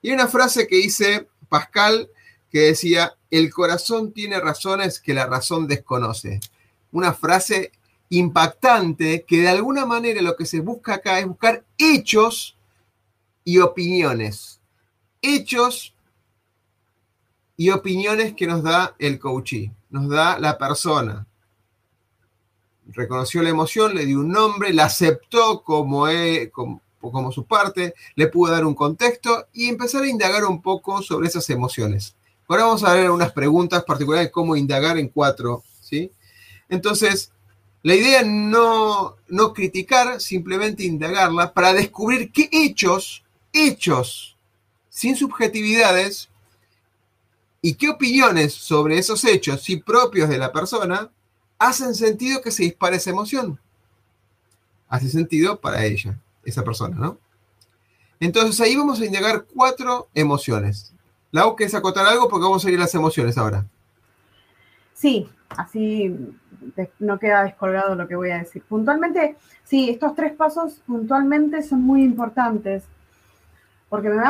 [0.03, 2.11] Y una frase que dice Pascal
[2.51, 6.41] que decía, el corazón tiene razones que la razón desconoce.
[6.93, 7.73] Una frase
[8.11, 12.57] impactante que de alguna manera lo que se busca acá es buscar hechos
[13.45, 14.61] y opiniones.
[15.21, 15.95] Hechos
[17.57, 21.27] y opiniones que nos da el coachee, nos da la persona.
[22.87, 26.07] Reconoció la emoción, le dio un nombre, la aceptó como,
[26.53, 31.03] como, como su parte, le pudo dar un contexto y empezar a indagar un poco
[31.03, 32.15] sobre esas emociones.
[32.47, 36.11] Ahora vamos a ver unas preguntas particulares de cómo indagar en cuatro, ¿sí?
[36.71, 37.31] Entonces,
[37.83, 43.23] la idea no, no criticar, simplemente indagarla para descubrir qué hechos,
[43.53, 44.37] hechos,
[44.89, 46.29] sin subjetividades,
[47.61, 51.11] y qué opiniones sobre esos hechos, si propios de la persona,
[51.59, 53.59] hacen sentido que se dispare esa emoción.
[54.89, 57.19] Hace sentido para ella, esa persona, ¿no?
[58.21, 60.93] Entonces ahí vamos a indagar cuatro emociones.
[61.31, 62.29] Lau, ¿quieres acotar algo?
[62.29, 63.67] Porque vamos a ir a las emociones ahora.
[64.95, 66.17] Sí, así
[66.99, 68.63] no queda descolgado lo que voy a decir.
[68.69, 72.85] Puntualmente, sí, estos tres pasos puntualmente son muy importantes
[73.89, 74.23] porque me,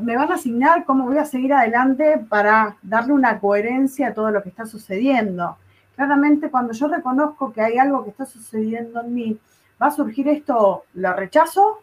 [0.00, 4.30] me van a asignar cómo voy a seguir adelante para darle una coherencia a todo
[4.30, 5.58] lo que está sucediendo.
[5.94, 9.38] Claramente, cuando yo reconozco que hay algo que está sucediendo en mí,
[9.80, 11.80] va a surgir esto, ¿lo rechazo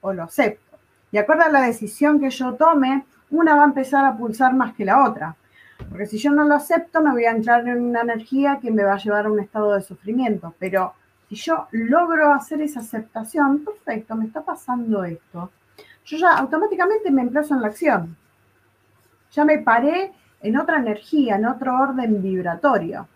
[0.00, 0.78] o lo acepto?
[1.12, 4.74] Y acuerdo a la decisión que yo tome, una va a empezar a pulsar más
[4.74, 5.36] que la otra.
[5.88, 8.84] Porque si yo no lo acepto, me voy a entrar en una energía que me
[8.84, 10.54] va a llevar a un estado de sufrimiento.
[10.58, 10.94] Pero
[11.28, 15.50] si yo logro hacer esa aceptación, perfecto, me está pasando esto
[16.10, 18.16] yo ya automáticamente me emplazo en la acción.
[19.32, 20.12] Ya me paré
[20.42, 23.06] en otra energía, en otro orden vibratorio.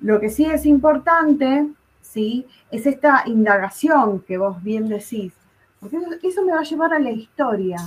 [0.00, 1.68] Lo que sí es importante,
[2.00, 2.46] ¿sí?
[2.70, 5.32] Es esta indagación que vos bien decís,
[5.80, 7.78] porque eso, me va a llevar a la historia,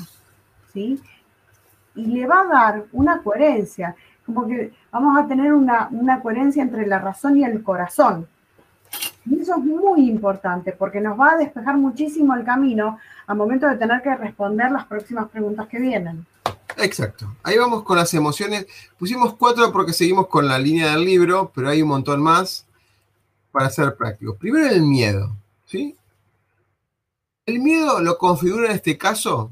[0.72, 1.02] ¿sí?
[1.96, 6.64] Y le va a dar una coherencia, como que vamos a tener una, una coherencia
[6.64, 8.28] entre la razón y el corazón.
[9.26, 13.68] Y eso es muy importante porque nos va a despejar muchísimo el camino al momento
[13.68, 16.26] de tener que responder las próximas preguntas que vienen.
[16.78, 17.36] Exacto.
[17.44, 18.66] Ahí vamos con las emociones.
[18.98, 22.66] Pusimos cuatro porque seguimos con la línea del libro, pero hay un montón más
[23.52, 24.38] para ser prácticos.
[24.38, 25.36] Primero el miedo,
[25.66, 25.96] ¿sí?
[27.46, 29.52] El miedo lo configura en este caso,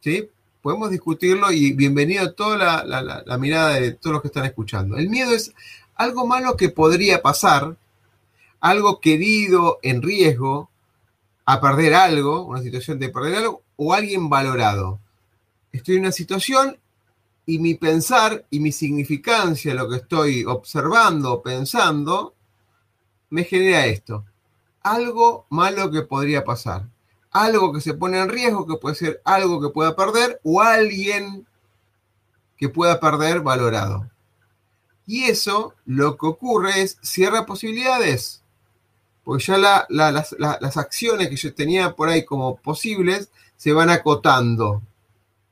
[0.00, 0.28] ¿sí?
[0.62, 4.96] Podemos discutirlo y bienvenido a toda la, la mirada de todos los que están escuchando.
[4.96, 5.52] El miedo es
[5.94, 7.76] algo malo que podría pasar,
[8.60, 10.70] algo querido en riesgo,
[11.44, 14.98] a perder algo, una situación de perder algo, o alguien valorado.
[15.72, 16.76] Estoy en una situación
[17.46, 22.34] y mi pensar y mi significancia, lo que estoy observando o pensando,
[23.30, 24.24] me genera esto.
[24.82, 26.86] Algo malo que podría pasar.
[27.42, 31.46] Algo que se pone en riesgo, que puede ser algo que pueda perder, o alguien
[32.56, 34.10] que pueda perder valorado.
[35.06, 38.42] Y eso lo que ocurre es cierra posibilidades
[39.28, 43.28] porque ya las, acciones que yo tenía por ahí como posibles
[43.58, 44.80] se van acotando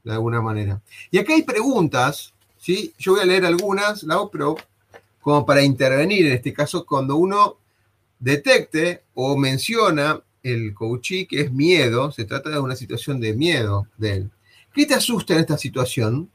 [0.03, 0.81] de alguna manera.
[1.11, 2.95] Y acá hay preguntas, ¿sí?
[2.99, 4.57] Yo voy a leer algunas, Lau, pero
[5.21, 7.59] como para intervenir en este caso, cuando uno
[8.19, 10.23] detecte o menciona
[10.53, 14.31] el coachí que es miedo, se trata de una situación de miedo de él.
[14.75, 16.31] ¿Qué te asusta en esta situación?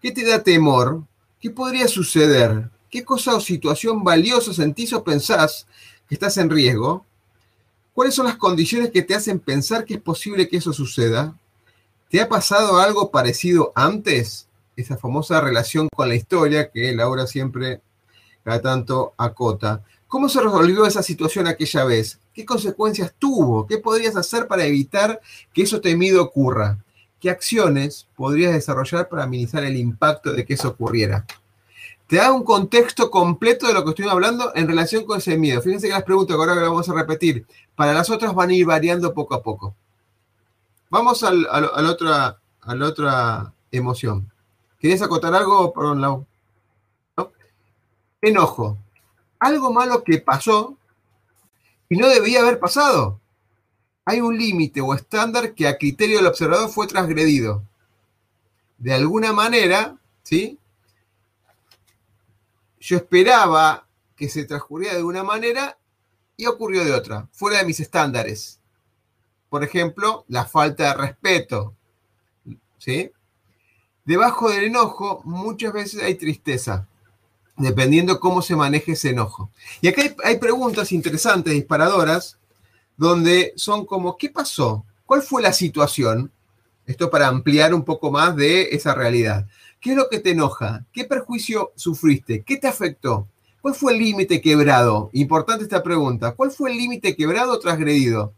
[0.00, 1.04] ¿Qué te da temor?
[1.40, 2.70] ¿Qué podría suceder?
[2.90, 5.66] ¿Qué cosa o situación valiosa sentís o pensás
[6.10, 7.06] que estás en riesgo,
[7.94, 11.36] ¿cuáles son las condiciones que te hacen pensar que es posible que eso suceda?
[12.08, 14.48] ¿Te ha pasado algo parecido antes?
[14.74, 17.80] Esa famosa relación con la historia que Laura siempre
[18.42, 19.84] cada tanto acota.
[20.08, 22.18] ¿Cómo se resolvió esa situación aquella vez?
[22.40, 23.66] ¿Qué consecuencias tuvo?
[23.66, 25.20] ¿Qué podrías hacer para evitar
[25.52, 26.78] que eso temido ocurra?
[27.20, 31.26] ¿qué acciones podrías desarrollar para minimizar el impacto de que eso ocurriera?
[32.06, 35.60] Te da un contexto completo de lo que estoy hablando en relación con ese miedo.
[35.60, 38.64] Fíjense que las preguntas que ahora vamos a repetir, para las otras van a ir
[38.64, 39.74] variando poco a poco.
[40.88, 44.32] Vamos a la otra emoción.
[44.80, 45.72] ¿Querías acotar algo?
[45.74, 46.26] Perdón, Lau.
[48.22, 48.78] Enojo.
[49.38, 50.76] Algo malo que pasó
[51.90, 53.20] y no debía haber pasado.
[54.06, 57.64] Hay un límite o estándar que a criterio del observador fue transgredido.
[58.78, 60.58] De alguna manera, ¿sí?
[62.78, 63.86] Yo esperaba
[64.16, 65.76] que se transcurriera de una manera
[66.36, 68.60] y ocurrió de otra, fuera de mis estándares.
[69.50, 71.74] Por ejemplo, la falta de respeto.
[72.78, 73.10] ¿Sí?
[74.04, 76.88] Debajo del enojo muchas veces hay tristeza,
[77.60, 79.50] dependiendo cómo se maneje ese enojo.
[79.80, 82.38] Y acá hay, preguntas interesantes, disparadoras,
[82.96, 84.84] donde son como, ¿qué pasó?
[85.06, 86.30] ¿Cuál fue la situación?
[86.86, 89.46] Esto para ampliar un poco más de esa realidad.
[89.80, 90.84] ¿Qué es lo que te enoja?
[90.92, 92.42] ¿Qué perjuicio sufriste?
[92.42, 93.28] ¿Qué te afectó?
[93.60, 95.10] ¿Cuál fue el límite quebrado?
[95.12, 96.32] Importante esta pregunta.
[96.32, 98.32] ¿Cuál fue el límite quebrado o transgredido?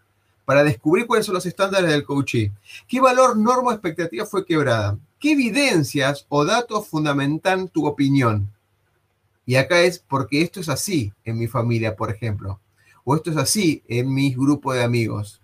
[0.44, 2.50] Para descubrir cuáles son los estándares del coaching.
[2.88, 4.98] ¿Qué valor, norma o expectativa fue quebrada?
[5.20, 8.50] ¿Qué evidencias o datos fundamentan tu opinión?
[9.44, 12.60] Y acá es porque esto es así en mi familia, por ejemplo.
[13.04, 15.40] O esto es así en mi grupo de amigos.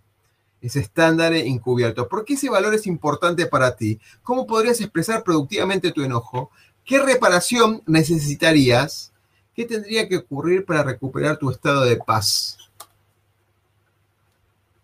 [0.60, 2.08] Ese estándar encubierto.
[2.08, 4.00] ¿Por qué ese valor es importante para ti?
[4.22, 6.50] ¿Cómo podrías expresar productivamente tu enojo?
[6.84, 9.12] ¿Qué reparación necesitarías?
[9.54, 12.58] ¿Qué tendría que ocurrir para recuperar tu estado de paz?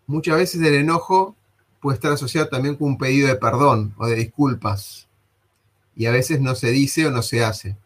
[0.07, 1.35] Muchas veces el enojo
[1.79, 5.07] puede estar asociado también con un pedido de perdón o de disculpas.
[5.95, 7.77] Y a veces no se dice o no se hace.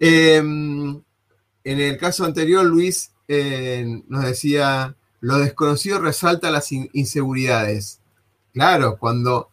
[0.00, 1.02] Em,
[1.62, 8.00] en el caso anterior, Luis eh, nos decía, lo desconocido resalta las inseguridades.
[8.54, 9.50] Claro, cuando,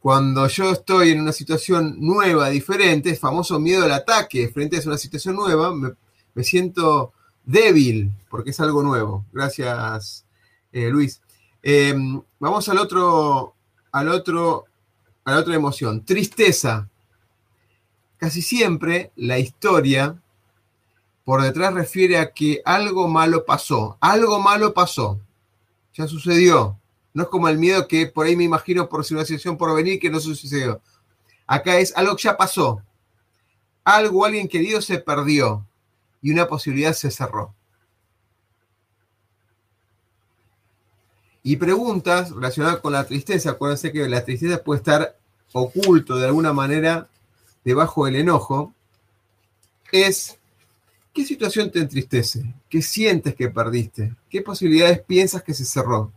[0.00, 4.82] cuando yo estoy en una situación nueva, diferente, el famoso miedo al ataque, frente a
[4.86, 7.12] una situación nueva, me, siento
[7.44, 9.24] débil porque es algo nuevo.
[9.32, 10.26] Gracias,
[10.72, 11.22] eh, Luis.
[11.62, 13.54] Em, vamos al otro,
[13.92, 14.66] al otro,
[15.24, 16.88] a la otra emoción, tristeza.
[18.18, 20.20] Casi siempre la historia
[21.24, 25.20] por detrás refiere a que algo malo pasó, algo malo pasó,
[25.92, 26.78] ya sucedió.
[27.12, 29.98] No es como el miedo que por ahí me imagino por una situación por venir
[29.98, 30.80] que no sucedió.
[31.46, 32.82] Acá es algo que ya pasó.
[33.84, 35.66] Algo, alguien querido se perdió
[36.20, 37.54] y una posibilidad se cerró.
[41.42, 45.16] Y preguntas relacionadas con la tristeza, acuérdense que la tristeza puede estar
[45.52, 47.08] oculto de alguna manera
[47.66, 48.72] debajo del enojo,
[49.90, 50.38] es
[51.12, 52.54] ¿qué situación te entristece?
[52.70, 54.14] ¿Qué sientes que perdiste?
[54.30, 56.12] ¿Qué posibilidades piensas que se cerró?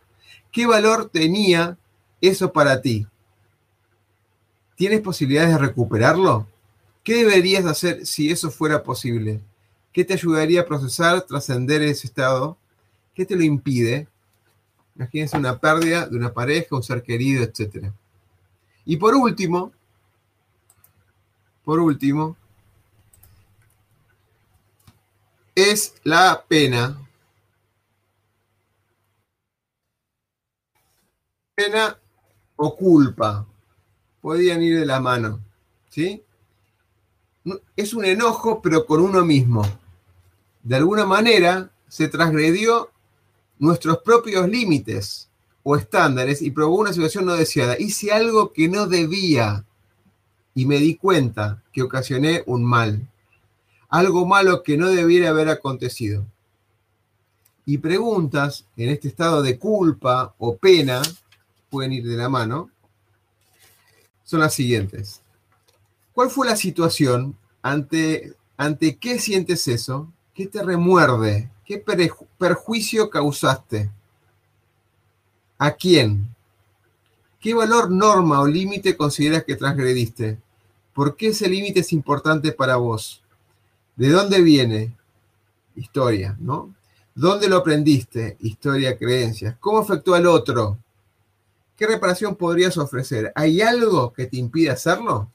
[0.52, 1.76] ¿Qué valor tenía
[2.22, 3.08] eso para ti?
[4.76, 6.48] ¿Tienes posibilidades de recuperarlo?
[7.04, 9.42] ¿Qué deberías hacer si eso fuera posible?
[9.92, 12.58] ¿Qué te ayudaría a procesar, trascender ese estado?
[13.16, 14.08] ¿Qué te lo impide?
[14.96, 17.92] Imagínense una pérdida de una pareja, un ser querido, etc.
[18.86, 19.72] Y por último,
[21.70, 22.36] por último,
[25.54, 27.00] es la pena.
[31.54, 31.96] Pena
[32.56, 33.46] o culpa.
[34.20, 35.42] Podían ir de la mano.
[35.90, 36.24] ¿Sí?
[37.76, 39.62] Es un enojo, pero con uno mismo.
[40.64, 42.90] De alguna manera se transgredió
[43.60, 45.30] nuestros propios límites
[45.62, 47.78] o estándares y probó una situación no deseada.
[47.78, 49.68] Hice algo que no debía
[50.60, 53.08] y me di cuenta que ocasioné un mal.
[53.88, 56.26] Algo malo que no debiera haber acontecido.
[57.66, 61.02] Y preguntas en este estado de culpa o pena,
[61.70, 62.70] pueden ir de la mano,
[64.26, 65.22] son las siguientes.
[66.12, 67.38] ¿Cuál fue la situación?
[67.62, 70.12] ¿Ante, ante qué sientes eso?
[70.34, 71.50] ¿Qué te remuerde?
[71.64, 71.82] ¿Qué
[72.38, 73.90] perjuicio causaste?
[75.58, 76.36] ¿A quién?
[77.40, 80.38] ¿Qué valor, norma o límite consideras que transgrediste?
[80.94, 83.22] ¿Por qué ese límite es importante para vos?
[83.96, 84.96] ¿De dónde viene?
[85.76, 86.74] Historia, ¿no?
[87.16, 88.38] ¿Dónde lo aprendiste?
[88.40, 89.56] Historia, creencias.
[89.60, 90.78] ¿Cómo afectó al otro?
[91.76, 93.32] ¿Qué reparación podrías ofrecer?
[93.36, 95.30] ¿Hay algo que te impide hacerlo?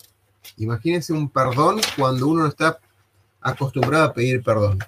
[0.59, 2.79] Imagínense un perdón cuando uno no está
[3.41, 4.79] acostumbrado a pedir perdón.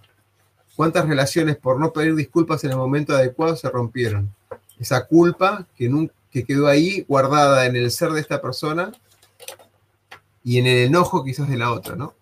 [0.75, 4.35] ¿Cuántas relaciones por no pedir disculpas en el momento adecuado se rompieron?
[4.79, 8.93] Esa culpa que, que quedó ahí guardada en el ser de esta persona
[10.47, 12.15] y en el enojo quizás de la otra, ¿no?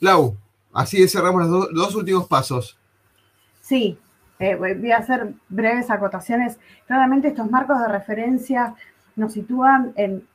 [0.00, 0.36] Lau,
[0.72, 2.76] así cerramos los dos últimos pasos.
[3.60, 3.96] Sí,
[4.40, 6.58] eh, voy a hacer breves acotaciones.
[6.88, 8.74] Claramente estos marcos de referencia
[9.14, 10.26] nos sitúan en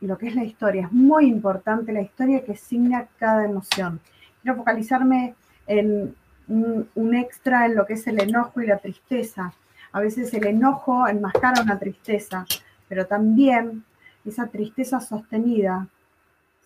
[0.00, 0.84] lo que es la historia.
[0.84, 3.98] Es muy importante la historia que signa cada emoción.
[4.42, 5.34] Quiero focalizarme
[5.66, 6.14] en
[6.46, 9.54] un, extra en lo que es el enojo y la tristeza.
[9.90, 12.46] A veces el enojo enmascara una tristeza,
[12.88, 13.82] pero también
[14.24, 15.88] esa tristeza sostenida,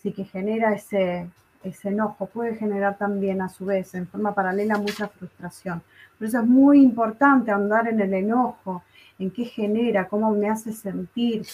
[0.03, 1.29] sí que genera ese,
[1.63, 5.83] ese enojo, puede generar también a su vez en forma paralela mucha frustración.
[6.19, 8.83] Por eso es muy importante andar en el enojo,
[9.19, 11.47] en qué genera, cómo me hace sentir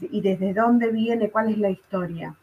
[0.00, 2.34] y desde dónde viene, cuál es la historia.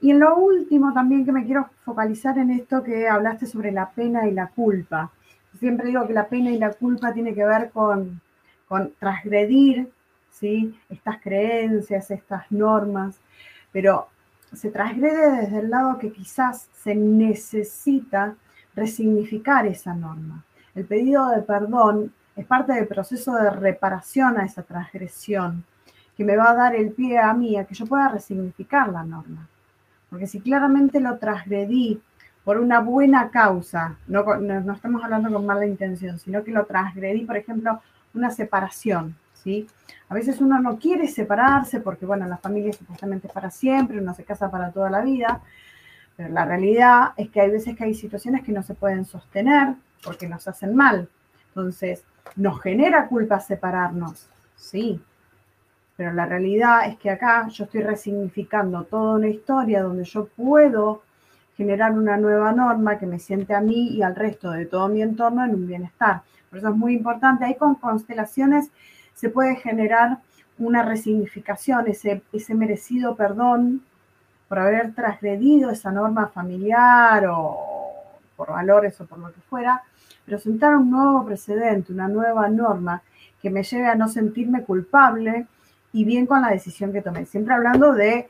[0.00, 3.90] Y en lo último también que me quiero focalizar en esto que hablaste sobre la
[3.90, 5.10] pena y la culpa.
[5.58, 8.20] Siempre digo que la pena y la culpa tiene que ver con,
[8.66, 9.90] con transgredir
[10.30, 10.74] ¿sí?
[10.88, 13.16] estas creencias, estas normas,
[13.72, 14.08] pero
[14.52, 18.34] se transgrede desde el lado que quizás se necesita
[18.74, 20.44] resignificar esa norma.
[20.74, 25.64] El pedido de perdón es parte del proceso de reparación a esa transgresión
[26.16, 29.02] que me va a dar el pie a mí a que yo pueda resignificar la
[29.02, 29.48] norma.
[30.08, 32.00] Porque si claramente lo transgredí
[32.44, 37.24] por una buena causa, no, no, estamos hablando con mala intención, sino que lo transgredí,
[37.24, 37.80] por ejemplo,
[38.12, 39.66] una separación, ¿sí?
[40.08, 44.14] A veces uno no quiere separarse porque, bueno, la familia es supuestamente para siempre, uno
[44.14, 45.40] se casa para toda la vida,
[46.16, 49.74] pero la realidad es que hay veces que hay situaciones que no se pueden sostener
[50.04, 51.08] porque nos hacen mal.
[51.48, 52.04] Entonces,
[52.36, 55.00] nos genera culpa separarnos, sí,
[56.00, 61.02] pero la realidad es que acá yo estoy resignificando toda una historia donde yo puedo
[61.58, 65.02] generar una nueva norma que me siente a mí y al resto de todo mi
[65.02, 66.22] entorno en un bienestar.
[66.48, 67.44] Por eso es muy importante.
[67.44, 68.70] Ahí con constelaciones
[69.20, 70.18] se puede generar
[70.58, 73.82] una resignificación, ese, ese merecido perdón
[74.48, 77.58] por haber transgredido esa norma familiar o
[78.34, 79.82] por valores o por lo que fuera,
[80.24, 83.02] pero sentar un nuevo precedente, una nueva norma
[83.42, 85.46] que me lleve a no sentirme culpable
[85.92, 87.26] y bien con la decisión que tomé.
[87.26, 88.26] Siempre hablando de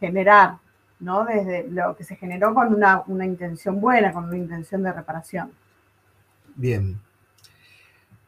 [0.00, 0.56] generar,
[1.00, 1.26] ¿no?
[1.26, 5.52] Desde lo que se generó con una, una intención buena, con una intención de reparación.
[6.54, 6.98] Bien.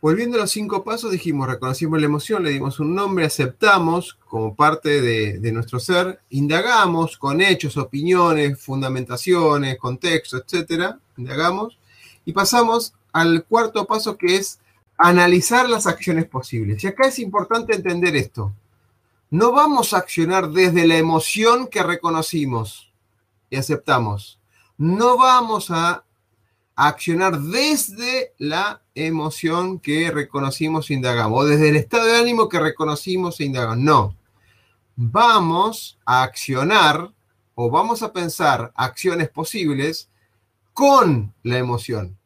[0.00, 4.54] Volviendo a los cinco pasos, dijimos, reconocimos la emoción, le dimos un nombre, aceptamos como
[4.54, 11.78] parte de, nuestro ser, indagamos con hechos, opiniones, fundamentaciones, contexto, etcétera, indagamos,
[12.24, 14.58] y pasamos al cuarto paso que es
[14.96, 16.82] analizar las acciones posibles.
[16.82, 18.54] Y acá es importante entender esto.
[19.28, 22.90] No vamos a accionar desde la emoción que reconocimos
[23.50, 24.38] y aceptamos.
[24.78, 26.04] No vamos a
[26.88, 32.60] accionar desde la emoción que reconocimos e indagamos, o desde el estado de ánimo que
[32.60, 33.78] reconocimos e indagamos.
[33.78, 34.16] No.
[34.96, 37.10] Vamos a accionar
[37.54, 40.08] o vamos a pensar acciones posibles
[40.72, 42.16] con la emoción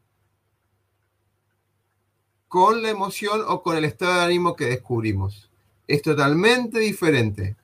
[2.54, 5.50] con la emoción o con el estado de ánimo que descubrimos.
[5.88, 7.56] Es totalmente diferente.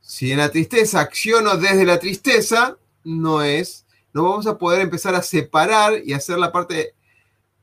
[0.00, 5.14] Si en la tristeza acciono desde la tristeza, no es, no vamos a poder empezar
[5.14, 6.94] a separar y hacer la parte,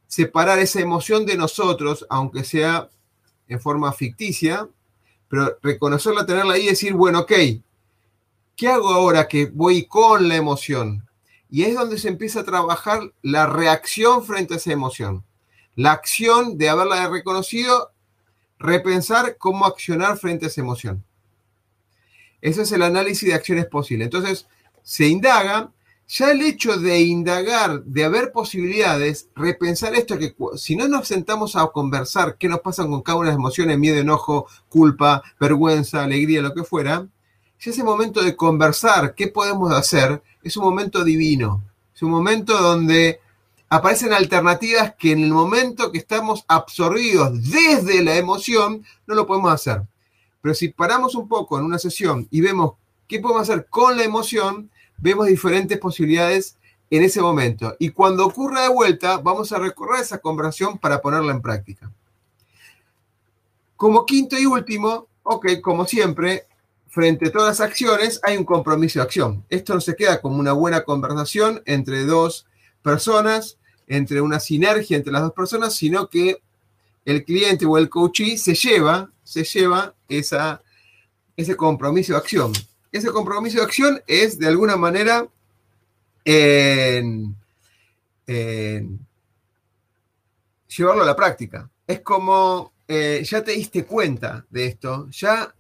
[0.08, 2.90] separar esa emoción de nosotros, aunque sea
[3.48, 4.68] en forma ficticia,
[5.28, 7.34] pero reconocerla, tenerla ahí y decir, bueno, ok,
[8.56, 11.08] ¿qué hago ahora que voy con la emoción?
[11.50, 15.24] Y es donde se empieza a trabajar la reacción frente a esa emoción
[15.76, 17.92] la acción de haberla reconocido,
[18.58, 21.04] repensar cómo accionar frente a esa emoción.
[22.42, 24.06] Ese es el análisis de acciones posibles.
[24.06, 24.48] Entonces,
[24.84, 25.72] se indaga,
[26.08, 31.56] ya el hecho de indagar, de haber posibilidades, repensar esto, que si no nos sentamos
[31.56, 36.04] a conversar qué nos pasa con cada una de las emociones, miedo, enojo, culpa, vergüenza,
[36.04, 37.08] alegría, lo que fuera,
[37.60, 41.64] ya ese momento de conversar qué podemos hacer es un momento divino.
[41.96, 43.20] Es un momento donde
[43.70, 49.52] aparecen alternativas que en el momento que estamos absorbidos desde la emoción no lo podemos
[49.52, 49.82] hacer.
[50.42, 52.74] Pero si paramos un poco en una sesión y vemos
[53.08, 56.58] qué podemos hacer con la emoción, vemos diferentes posibilidades
[56.90, 57.76] en ese momento.
[57.80, 61.92] Y cuando ocurra de vuelta, vamos a recorrer esa conversación para ponerla en práctica.
[63.76, 66.48] Como quinto y último, ok, como siempre,
[66.88, 69.44] frente a todas las acciones hay un compromiso de acción.
[69.50, 72.46] Esto no se queda como una buena conversación entre dos
[72.82, 76.42] personas, entre una sinergia entre las dos personas, sino que
[77.04, 80.62] el cliente o el coachee se lleva, se lleva esa,
[81.36, 82.54] ese compromiso de acción.
[82.96, 85.28] Ese compromiso de acción es de alguna manera
[86.24, 86.64] llevarlo
[91.04, 91.70] a la práctica.
[91.86, 95.54] Es como eh, ya te diste cuenta de esto, ya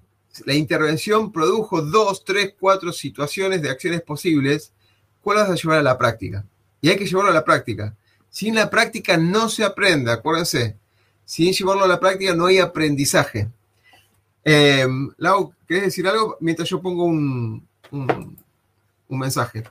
[0.45, 4.71] la intervención produjo dos, tres, cuatro situaciones de acciones posibles,
[5.19, 6.45] ¿cuál vas a llevar a la práctica?
[6.79, 7.97] Y hay que llevarlo a la práctica.
[8.29, 10.77] Sin la práctica no se aprende, acuérdense.
[11.25, 13.49] Sin llevarlo a la práctica no hay aprendizaje.
[14.47, 14.85] Eh,
[15.17, 18.37] Lau, ¿querés decir algo mientras yo pongo un, un,
[19.09, 19.63] mensaje?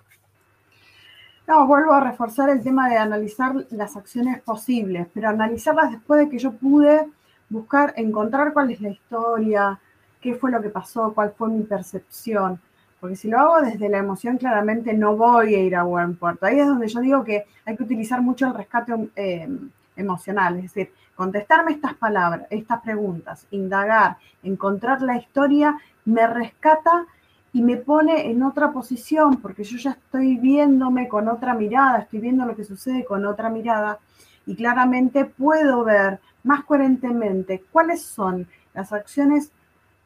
[1.46, 6.28] No, vuelvo a reforzar el tema de analizar las acciones posibles, pero analizarlas después de
[6.28, 7.06] que yo pude
[7.48, 9.78] buscar, encontrar cuál es la historia,
[10.20, 12.60] qué fue lo que pasó, cuál fue mi percepción.
[12.98, 16.46] Porque si lo hago desde la emoción, claramente no voy a ir a buen puerto.
[16.46, 19.48] Ahí es donde yo digo que hay que utilizar mucho el rescate eh,
[19.94, 27.06] emocional, es decir, contestarme estas palabras, estas preguntas, indagar, encontrar la historia, me rescata
[27.52, 32.20] y me pone en otra posición, porque yo ya estoy viéndome con otra mirada, estoy
[32.20, 33.98] viendo lo que sucede con otra mirada
[34.46, 39.50] y claramente puedo ver más coherentemente cuáles son las acciones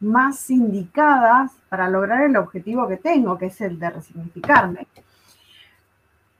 [0.00, 4.86] más indicadas para lograr el objetivo que tengo, que es el de resignificarme.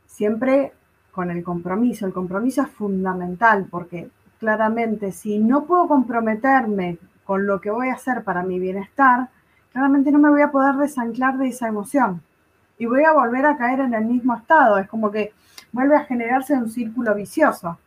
[0.07, 0.73] Siempre
[1.19, 2.07] con el compromiso.
[2.07, 4.09] El compromiso es fundamental porque
[4.39, 9.29] claramente si no puedo comprometerme con lo que voy a hacer para mi bienestar,
[9.73, 12.23] claramente no me voy a poder desanclar de esa emoción
[12.79, 14.79] y voy a volver a caer en el mismo estado.
[14.79, 15.33] Es como que
[15.73, 17.79] vuelve a generarse un círculo vicioso.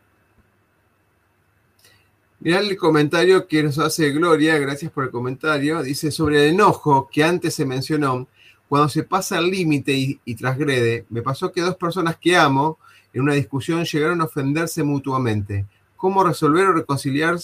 [2.40, 5.82] Mirá el comentario que nos hace Gloria, gracias por el comentario.
[5.84, 8.28] Dice sobre el enojo que antes se mencionó,
[8.68, 12.80] cuando se pasa el límite y, y, transgrede, me pasó que dos personas que amo
[13.14, 15.66] en una discusión llegaron a ofenderse mutuamente.
[16.02, 17.38] ¿Cómo resolver o reconciliar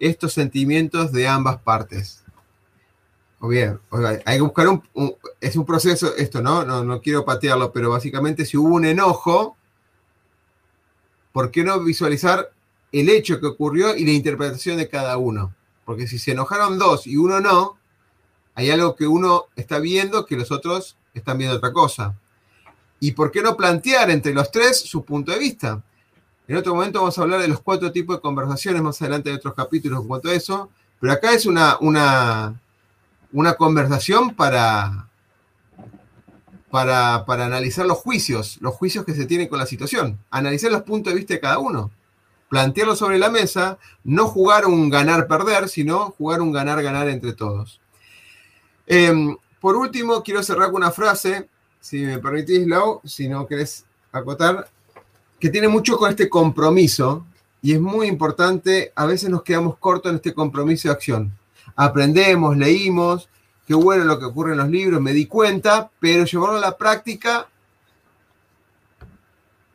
[0.00, 2.24] estos sentimientos de ambas partes?
[3.38, 3.78] O bien,
[4.24, 6.64] hay que buscar un, un, es un proceso, esto, ¿no?
[6.64, 6.82] ¿no?
[6.84, 9.58] No quiero patearlo, pero básicamente si hubo un enojo,
[11.32, 12.50] ¿por qué no visualizar
[12.92, 15.54] el hecho que ocurrió y la interpretación de cada uno?
[15.84, 17.76] Porque si se enojaron dos y uno no,
[18.54, 22.18] hay algo que uno está viendo que los otros están viendo otra cosa.
[23.00, 25.82] ¿Y por qué no plantear entre los tres su punto de vista?
[26.48, 29.36] En otro momento vamos a hablar de los cuatro tipos de conversaciones, más adelante de
[29.36, 30.70] otros capítulos en cuanto a eso,
[31.00, 32.60] pero acá es una, una,
[33.32, 35.08] una conversación para,
[36.70, 40.82] para, para, analizar los juicios, los juicios que se tienen con la situación, analizar los
[40.82, 41.90] puntos de vista de cada uno,
[42.48, 47.80] plantearlo sobre la mesa, no jugar un ganar-perder, sino jugar un ganar-ganar entre todos.
[48.86, 51.48] Eh, por último, quiero cerrar con una frase,
[51.80, 54.68] si me permitís, Lau, si no querés acotar,
[55.38, 57.26] que tiene mucho con este compromiso
[57.62, 61.32] y es muy importante, a veces nos quedamos cortos en este compromiso de acción
[61.76, 63.28] aprendemos, leímos,
[63.66, 66.76] qué bueno lo que ocurre en los libros, me di cuenta, pero llevarlo a la
[66.76, 67.48] práctica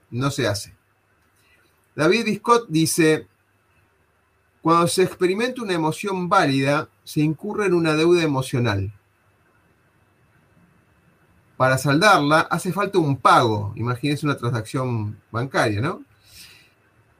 [0.09, 0.73] no se hace.
[1.95, 3.27] David Biscott dice,
[4.61, 8.93] cuando se experimenta una emoción válida, se incurre en una deuda emocional.
[11.61, 16.03] Para saldarla hace falta un pago, imagínense una transacción bancaria, ¿no?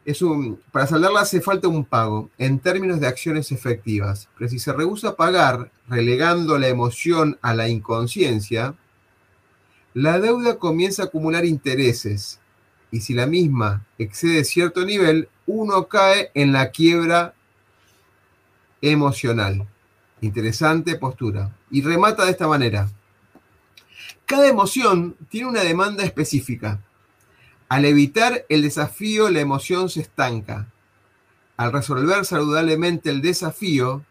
[0.04, 4.30] es un, para saldarla hace falta un pago en términos de acciones efectivas.
[4.36, 8.74] Pero si se rehúsa a pagar, relegando la emoción a la inconsciencia,
[9.94, 12.40] la deuda comienza a acumular intereses.
[12.90, 17.36] Y si la misma excede cierto nivel, uno cae en la quiebra
[18.82, 19.68] emocional.
[20.20, 21.56] Interesante postura.
[21.70, 22.90] Y remata de esta manera.
[24.32, 26.80] Cada emoción tiene una demanda específica
[27.68, 30.68] al evitar el desafío, la emoción se estanca.
[31.58, 34.06] Al resolver saludablemente el desafío,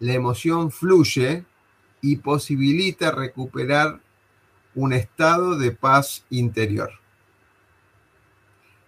[0.00, 1.44] la emoción fluye
[2.00, 4.00] y posibilita recuperar
[4.74, 6.90] un estado de paz interior.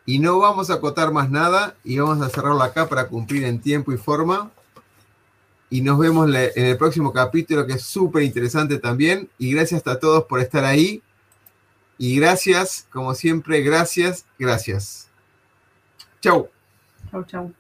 [0.04, 3.60] Y no vamos a acotar más nada y vamos a cerrarlo acá para cumplir en
[3.60, 4.50] tiempo y forma.
[5.72, 9.30] Y nos vemos en el próximo capítulo que es súper interesante también.
[9.38, 11.02] Y gracias a todos por estar ahí.
[11.96, 15.08] Y gracias, como siempre, gracias, gracias.
[16.20, 16.50] Chau.
[17.10, 17.54] Chau, chau.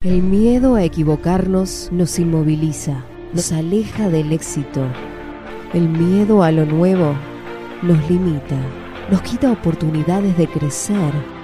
[0.00, 3.04] El miedo a equivocarnos nos inmoviliza,
[3.34, 4.82] nos aleja del éxito.
[5.74, 7.14] El miedo a lo nuevo
[7.82, 8.58] nos limita,
[9.10, 11.41] nos quita oportunidades de crecer.